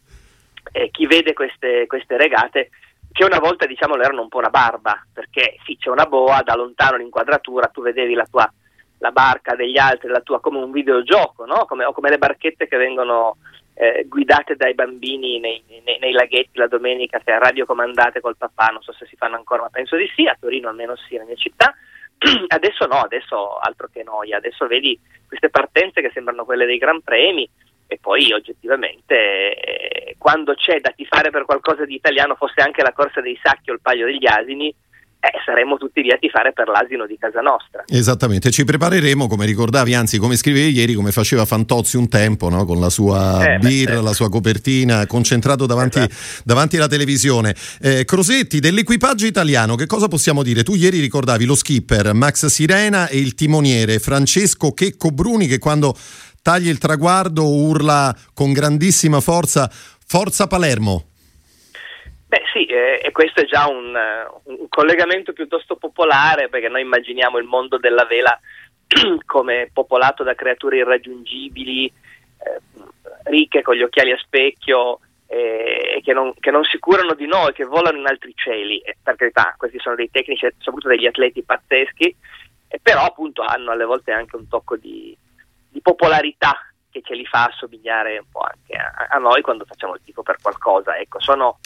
[0.72, 2.70] eh, chi vede queste, queste regate
[3.12, 6.57] che una volta diciamo erano un po' una barba, perché sì c'è una boa, da
[6.57, 8.52] lontano l'inquadratura, tu vedevi la tua
[8.99, 11.64] la barca degli altri, la tua, come un videogioco, no?
[11.66, 13.36] come, o come le barchette che vengono
[13.74, 18.82] eh, guidate dai bambini nei, nei, nei, laghetti la domenica, che radiocomandate col papà, non
[18.82, 21.36] so se si fanno ancora, ma penso di sì, a Torino almeno sì, nella mia
[21.36, 21.74] città.
[22.49, 27.03] adesso no, adesso altro che noia, adesso vedi queste partenze che sembrano quelle dei Gran
[27.03, 27.49] Premi
[27.86, 32.92] e poi oggettivamente eh, quando c'è da tifare per qualcosa di italiano, fosse anche la
[32.92, 34.74] corsa dei sacchi o il paio degli asini,
[35.27, 37.85] eh, saremmo tutti lì a tifare per l'asino di casa nostra.
[37.87, 42.64] Esattamente, ci prepareremo, come ricordavi, anzi come scrivevi ieri, come faceva Fantozzi un tempo, no?
[42.64, 44.03] con la sua eh, birra, certo.
[44.03, 46.43] la sua copertina, concentrato davanti, esatto.
[46.45, 47.55] davanti alla televisione.
[47.81, 50.62] Eh, Crosetti, dell'equipaggio italiano, che cosa possiamo dire?
[50.62, 55.97] Tu ieri ricordavi lo skipper Max Sirena e il timoniere Francesco Checco Bruni che quando
[56.43, 59.70] taglia il traguardo urla con grandissima forza
[60.09, 61.07] Forza Palermo.
[62.29, 63.95] Beh sì, eh, e questo è già un,
[64.45, 68.37] un, collegamento piuttosto popolare perché noi immaginiamo il mondo della vela
[69.24, 72.61] come popolato da creature irraggiungibili, eh,
[73.24, 74.99] ricche con gli occhiali a specchio
[75.29, 78.79] eh, che, che, non, si curano di noi, che volano in altri cieli.
[78.79, 82.16] E per carità, questi sono dei tecnici, soprattutto degli atleti pazzeschi,
[82.83, 85.16] però appunto hanno alle volte anche un tocco di,
[85.68, 86.59] di popolarità
[86.91, 90.22] che ce li fa assomigliare un po' anche a, a noi quando facciamo il tifo
[90.22, 90.97] per qualcosa.
[90.97, 91.59] Ecco, sono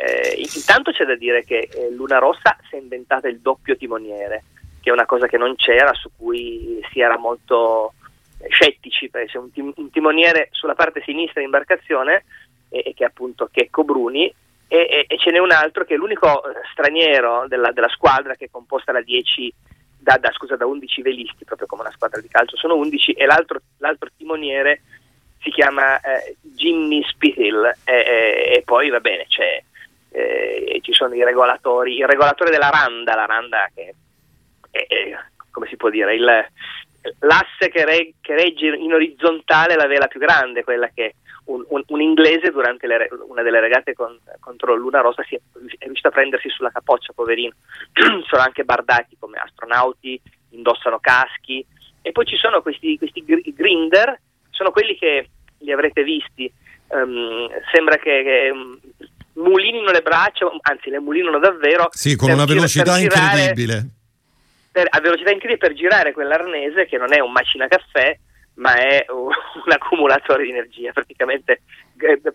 [0.00, 4.44] eh, intanto c'è da dire che eh, Luna Rossa si è inventata il doppio timoniere,
[4.80, 7.94] che è una cosa che non c'era, su cui si era molto
[8.38, 12.24] eh, scettici, perché c'è un, tim- un, timoniere sulla parte sinistra in imbarcazione
[12.68, 14.32] e, che è appunto Checco Bruni,
[14.68, 18.50] e, e, ce n'è un altro che è l'unico straniero della, della squadra che è
[18.50, 19.52] composta da 10
[19.98, 23.26] da, da, scusa, da 11 velisti, proprio come una squadra di calcio, sono 11 e
[23.26, 24.82] l'altro, l'altro timoniere
[25.40, 29.62] si chiama eh, Jimmy Spihill e, e, poi va bene, c'è,
[30.10, 33.94] eh, ci sono i regolatori, il regolatore della Randa, la Randa che
[34.70, 35.16] è, è
[35.50, 36.46] come si può dire, il,
[37.20, 41.14] l'asse che, reg, che, regge in orizzontale la vela più grande, quella che
[41.46, 45.40] un, un, un inglese durante le, una delle regate con, contro Luna Rossa si è,
[45.78, 47.54] è, riuscito a prendersi sulla capoccia, poverino.
[48.28, 51.64] sono anche bardati come astronauti, indossano caschi
[52.02, 55.28] e poi ci sono questi, questi grinder, sono quelli che
[55.58, 56.50] li avrete visti,
[56.88, 58.78] um, sembra che, che um,
[59.38, 61.88] mulinino le braccia, anzi le mulinano davvero.
[61.90, 63.96] Sì, con una velocità incredibile
[64.78, 68.16] per, a velocità incredibile per girare quell'arnese che non è un macina caffè
[68.54, 69.26] ma è un,
[69.64, 71.62] un accumulatore di energia praticamente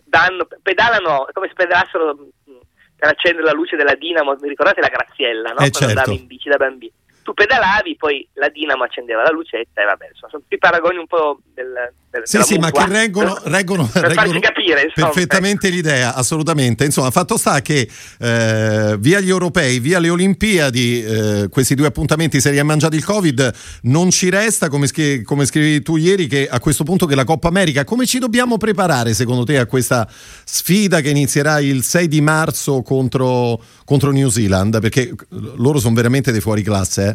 [0.04, 2.56] danno, pedalano come se pedalassero mm,
[2.96, 5.64] per accendere la luce della dinamo ricordate la graziella no?
[5.64, 5.98] Eh, quando certo.
[5.98, 6.92] andavi in bici da bambino
[7.24, 11.06] tu pedalavi, poi la dinamo accendeva la lucetta e vabbè, insomma, sono tutti paragoni un
[11.06, 15.76] po' del, del Sì, sì, ma che reggono, reggono, per reggono capire, insomma, perfettamente ecco.
[15.76, 16.84] l'idea, assolutamente.
[16.84, 22.40] Insomma, fatto sta che eh, via gli europei, via le Olimpiadi, eh, questi due appuntamenti
[22.40, 23.52] se li ha mangiati il Covid,
[23.84, 27.24] non ci resta, come, scri- come scrivi tu ieri, che a questo punto che la
[27.24, 30.06] Coppa America, come ci dobbiamo preparare secondo te a questa
[30.44, 34.78] sfida che inizierà il 6 di marzo contro, contro New Zealand?
[34.80, 35.10] Perché
[35.56, 37.13] loro sono veramente dei fuori classe, eh?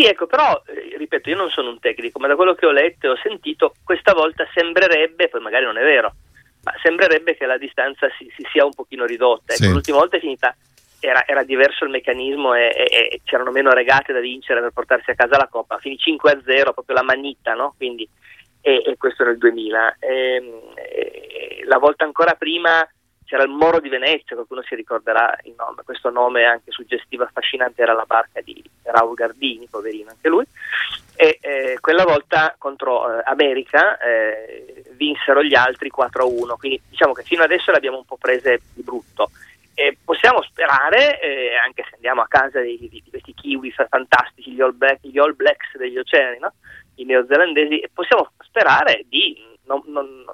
[0.00, 2.70] Sì, ecco, però, eh, ripeto, io non sono un tecnico, ma da quello che ho
[2.70, 6.14] letto e ho sentito, questa volta sembrerebbe, poi magari non è vero,
[6.64, 9.52] ma sembrerebbe che la distanza si, si sia un pochino ridotta.
[9.52, 9.70] Ecco, Sì.
[9.70, 10.56] L'ultima volta è finita,
[11.00, 15.10] era, era diverso il meccanismo e, e- e c'erano meno regate da vincere per portarsi
[15.10, 17.74] a casa la Coppa, finì 5-0, proprio la manita, no?
[17.76, 18.08] Quindi,
[18.62, 19.96] e, e questo il 2000.
[19.98, 20.60] Ehm,
[21.66, 22.88] la volta ancora prima
[23.30, 27.80] c'era il Moro di Venezia, qualcuno si ricorderà il nome, questo nome anche suggestivo affascinante
[27.80, 30.44] era la barca di Raul Gardini, poverino anche lui,
[31.14, 37.22] e eh, quella volta contro eh, America eh, vinsero gli altri 4-1, quindi diciamo che
[37.22, 39.30] fino adesso le abbiamo un po' prese di brutto.
[39.74, 44.50] E possiamo sperare, eh, anche se andiamo a casa di, di- di questi kiwi fantastici,
[44.50, 46.52] gli All, Black- gli All Blacks degli oceani, no?
[46.96, 50.24] i neozelandesi, possiamo sperare di non- non-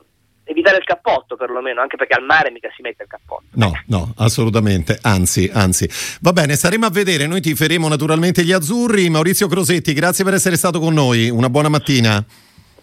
[0.49, 3.45] evitare il cappotto perlomeno, anche perché al mare mica si mette il cappotto.
[3.55, 5.89] No, no, assolutamente, anzi, anzi.
[6.21, 9.11] Va bene, staremo a vedere, noi tiferemo naturalmente gli azzurri.
[9.11, 12.25] Maurizio Crosetti, grazie per essere stato con noi, una buona mattina.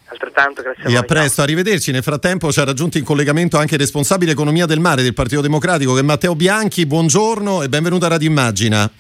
[0.06, 0.98] Altrettanto, grazie a E voi.
[0.98, 1.92] a presto, arrivederci.
[1.92, 5.42] Nel frattempo ci ha raggiunto in collegamento anche il responsabile economia del mare del Partito
[5.42, 6.86] Democratico, che è Matteo Bianchi.
[6.86, 8.92] Buongiorno e benvenuto a Radio Immagina.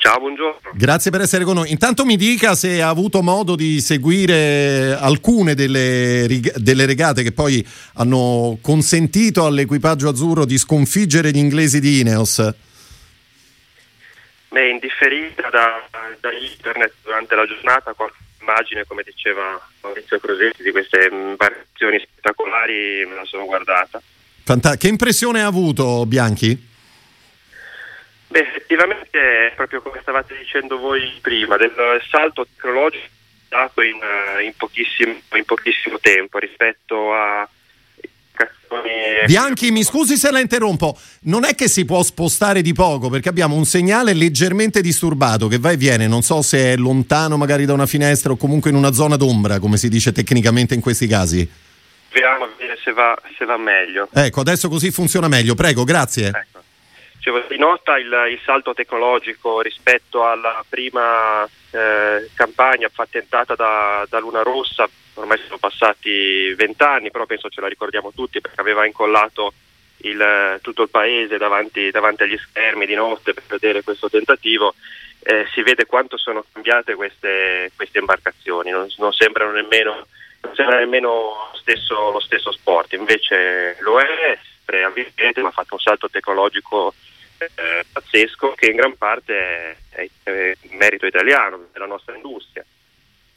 [0.00, 0.70] Ciao, buongiorno.
[0.72, 1.70] Grazie per essere con noi.
[1.70, 7.32] Intanto mi dica se ha avuto modo di seguire alcune delle, rig- delle regate che
[7.32, 12.50] poi hanno consentito all'equipaggio azzurro di sconfiggere gli inglesi di Ineos.
[14.48, 15.86] Beh, indifferita da,
[16.18, 23.04] da internet durante la giornata, qualche immagine, come diceva Maurizio Crosetti, di queste imbarcazioni spettacolari
[23.06, 24.00] me la sono guardata.
[24.44, 26.68] Fanta- che impressione ha avuto Bianchi?
[28.30, 31.72] Beh, effettivamente, proprio come stavate dicendo voi prima, del
[32.08, 33.18] salto tecnologico
[33.48, 37.48] dato in, eh, in pochissimo, in pochissimo tempo rispetto a
[39.26, 43.28] Bianchi, mi scusi se la interrompo, non è che si può spostare di poco perché
[43.28, 47.64] abbiamo un segnale leggermente disturbato che va e viene, non so se è lontano magari
[47.64, 51.08] da una finestra o comunque in una zona d'ombra, come si dice tecnicamente in questi
[51.08, 51.48] casi.
[52.12, 52.48] Vediamo
[52.82, 54.08] se va, se va meglio.
[54.12, 56.28] Ecco, adesso così funziona meglio, prego, grazie.
[56.28, 56.59] Ecco.
[57.20, 64.18] Dicevo, si nota il, il salto tecnologico rispetto alla prima eh, campagna patentata da, da
[64.18, 69.52] Luna Rossa, ormai sono passati vent'anni, però penso ce la ricordiamo tutti perché aveva incollato
[69.98, 74.74] il- tutto il paese davanti, davanti agli schermi di notte per vedere questo tentativo.
[75.22, 80.06] Eh, si vede quanto sono cambiate queste, queste imbarcazioni, non, non sembrano nemmeno,
[80.40, 84.38] non sembra nemmeno stesso, lo stesso sport, invece lo è,
[85.42, 86.94] ma ha fatto un salto tecnologico
[87.44, 92.64] eh, pazzesco che in gran parte è, è- è merito italiano, della nostra industria.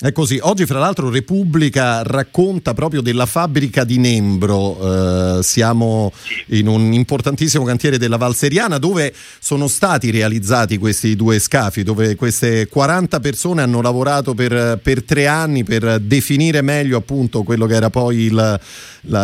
[0.03, 6.11] È così, oggi fra l'altro Repubblica racconta proprio della fabbrica di Nembro, Eh, siamo
[6.47, 12.67] in un importantissimo cantiere della Valseriana dove sono stati realizzati questi due scafi, dove queste
[12.67, 17.89] 40 persone hanno lavorato per, per tre anni per definire meglio appunto quello che era
[17.89, 18.59] poi il, la,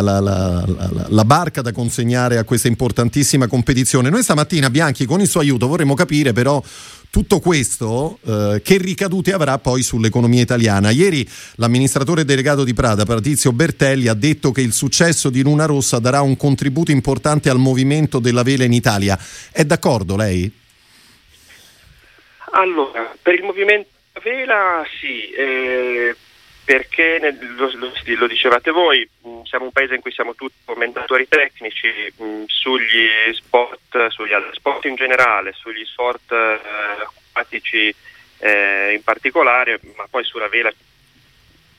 [0.00, 4.08] la- la- la barca da consegnare a questa importantissima competizione.
[4.08, 6.62] Noi stamattina Bianchi con il suo aiuto vorremmo capire però
[7.10, 10.90] tutto questo eh, che ricadute avrà poi sull'economia italiana?
[10.90, 15.98] Ieri l'amministratore delegato di Prada, Patrizio Bertelli, ha detto che il successo di Luna Rossa
[15.98, 19.18] darà un contributo importante al movimento della vela in Italia.
[19.50, 20.50] È d'accordo lei?
[22.52, 25.30] Allora, per il movimento della vela sì.
[25.30, 26.14] Eh
[26.70, 27.18] perché
[27.56, 29.08] lo, lo, lo, dicevate voi,
[29.50, 34.84] siamo un paese in cui siamo tutti commentatori tecnici mh, mm, sugli sport, sugli sport
[34.84, 36.60] in generale, sugli sport eh,
[37.02, 37.92] acquatici
[38.38, 40.72] eh, in particolare, ma poi sulla vela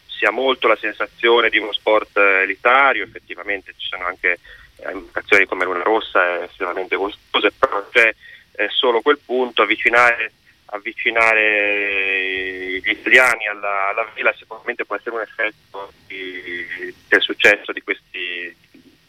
[0.05, 4.38] si ha molto la sensazione di uno sport eh, elitario, effettivamente ci sono anche
[4.76, 8.13] eh, imbarcazioni come Luna Rossa estremamente costose, però c'è
[8.51, 10.34] eh, solo quel punto, avvicinare
[10.74, 16.65] avvicinare gli italiani alla, alla vela sicuramente può essere un effetto di,
[17.07, 18.55] del successo di questi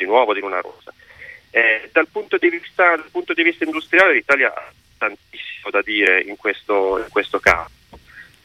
[0.02, 0.92] di nuovo di Luna Rosa.
[1.50, 6.36] Eh, dal, punto vista, dal, punto di vista, industriale l'Italia ha tantissimo da dire in
[6.36, 7.98] questo, in questo campo.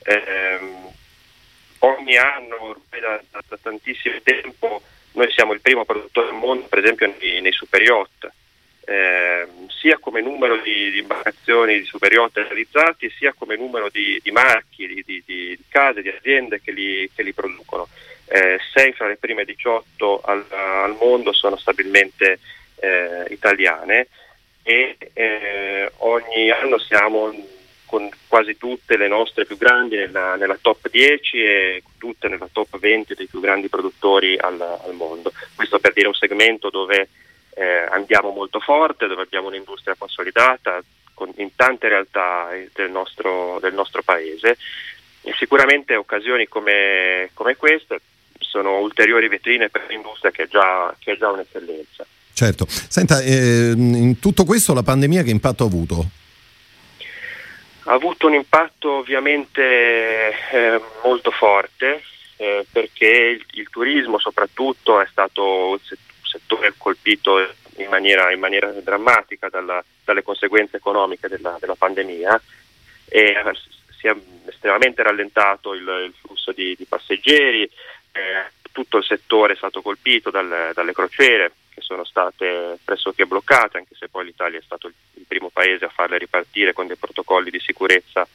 [0.04, 0.60] Eh,
[1.80, 4.82] ogni anno, ormai da, da, da, tantissimo tempo,
[5.14, 7.82] noi siamo il primo produttore del mondo, per esempio, nei, nei super
[8.90, 14.88] eh, sia come numero di, di imbarcazioni superiori realizzati sia come numero di, di marchi,
[14.88, 17.90] di, di, di, case, di aziende che li, che li producono.
[18.30, 22.40] Eh, sei fra le prime 18 al, al mondo sono stabilmente
[22.80, 24.08] eh, italiane
[24.64, 27.34] e eh, ogni anno siamo
[27.86, 32.78] con quasi tutte le nostre più grandi nella, nella, top 10 e tutte nella top
[32.78, 35.34] 20 dei più grandi produttori al, al mondo.
[35.56, 37.08] Questo per dire un segmento dove
[37.58, 40.82] eh, andiamo molto forte, dove abbiamo un'industria consolidata
[41.14, 44.58] con, in tante realtà del nostro, del nostro paese
[45.22, 48.00] e sicuramente occasioni come, come, queste
[48.38, 52.06] sono ulteriori vetrine per l'industria che è già, che è già un'eccellenza.
[52.32, 56.06] Certo, senta, eh, in tutto questo la pandemia che impatto ha avuto?
[57.86, 62.04] Ha avuto un impatto ovviamente eh, molto forte
[62.36, 65.80] eh, perché il, il, turismo soprattutto è stato
[66.28, 67.40] settore colpito
[67.78, 72.42] in maniera, in maniera drammatica dalla, dalle conseguenze economiche della, della, pandemia
[73.10, 73.36] e
[74.00, 74.16] si è
[74.48, 80.30] estremamente rallentato il, il flusso di, di passeggeri, eh, tutto il settore è stato colpito
[80.30, 84.94] dal, dalle crociere che sono state pressoché bloccate, anche se poi l'Italia è stato il,
[85.14, 88.28] il primo paese a farle ripartire con dei protocolli di sicurezza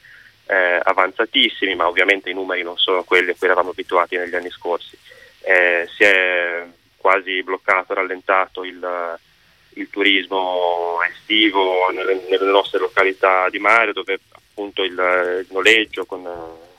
[0.47, 4.51] eh, avanzatissimi, ma ovviamente i numeri non sono quelli a cui eravamo abituati negli anni
[4.51, 4.97] scorsi.
[5.41, 6.65] Eh, si è
[7.03, 9.19] quasi bloccato, rallentato il,
[9.75, 16.23] il turismo estivo nelle, nelle, nostre località di mare dove appunto il, il noleggio con,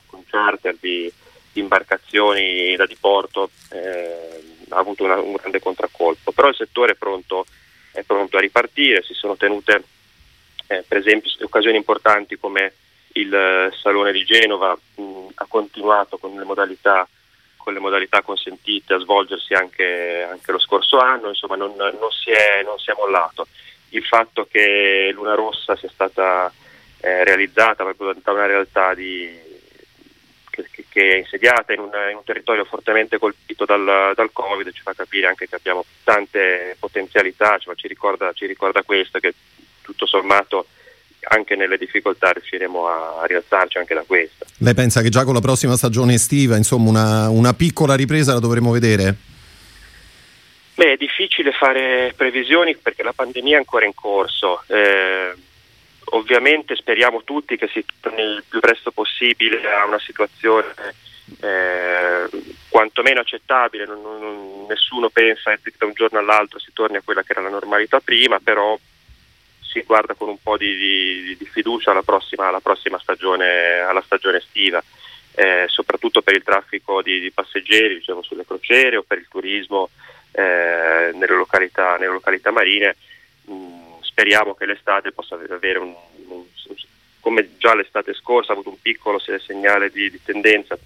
[0.05, 1.11] con charter di,
[1.51, 6.95] di, imbarcazioni da diporto eh, ha avuto una, un grande contraccolpo, però il settore è
[6.95, 7.45] pronto,
[7.91, 9.83] è pronto a ripartire, si sono tenute
[10.67, 12.73] eh, per esempio occasioni importanti come
[13.15, 17.07] il Salone di Genova mh, ha continuato con le modalità
[17.63, 22.29] con le modalità consentite a svolgersi anche, anche lo scorso anno, insomma non, non, si
[22.29, 23.47] è, non, si è, mollato.
[23.89, 26.51] Il fatto che Luna Rossa sia stata
[26.99, 29.39] eh, realizzata proprio da una realtà di,
[30.49, 34.81] che, che, è insediata in un, in un, territorio fortemente colpito dal, dal, Covid ci
[34.81, 39.33] fa capire anche che abbiamo tante potenzialità, cioè ci, ricorda, ci ricorda questo che
[39.81, 40.67] tutto sommato
[41.27, 44.45] anche nelle difficoltà riusciremo a rialzarci anche da questo.
[44.59, 48.39] Lei pensa che già con la prossima stagione estiva, insomma, una, una piccola ripresa la
[48.39, 49.15] dovremo vedere?
[50.75, 54.63] Beh, è difficile fare previsioni perché la pandemia è ancora in corso.
[54.67, 55.33] Eh,
[56.05, 60.73] ovviamente speriamo tutti che si torni il più presto possibile a una situazione
[61.41, 62.27] eh,
[62.69, 63.85] quantomeno accettabile.
[63.85, 67.41] Non, non, nessuno pensa che da un giorno all'altro si torni a quella che era
[67.41, 68.77] la normalità prima, però
[69.73, 74.03] si guarda con un po' di, di, di fiducia alla prossima, alla prossima stagione, alla
[74.05, 74.81] stagione estiva,
[75.33, 79.89] eh, soprattutto per il traffico di, di passeggeri diciamo, sulle crociere o per il turismo
[80.31, 82.95] eh, nelle, località, nelle, località, marine.
[83.49, 85.93] Mm, speriamo che l'estate possa avere un,
[86.27, 86.43] un,
[87.19, 90.77] come già l'estate scorsa ha avuto un piccolo segnale di, di tendenza,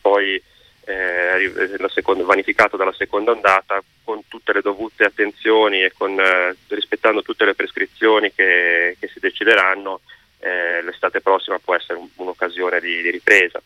[0.00, 0.40] poi
[0.86, 6.56] eh, eh seconda, vanificato dalla seconda ondata con tutte le dovute attenzioni e con, eh,
[6.68, 10.00] rispettando tutte le prescrizioni che, che si decideranno,
[10.38, 13.60] eh, l'estate prossima può essere un, un'occasione di, di ripresa.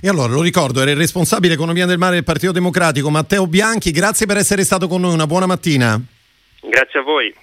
[0.00, 3.90] E allora lo ricordo, era il responsabile economia del mare del Partito Democratico Matteo Bianchi,
[3.90, 5.98] grazie per essere stato con noi, una buona mattina.
[6.60, 7.34] Grazie a voi.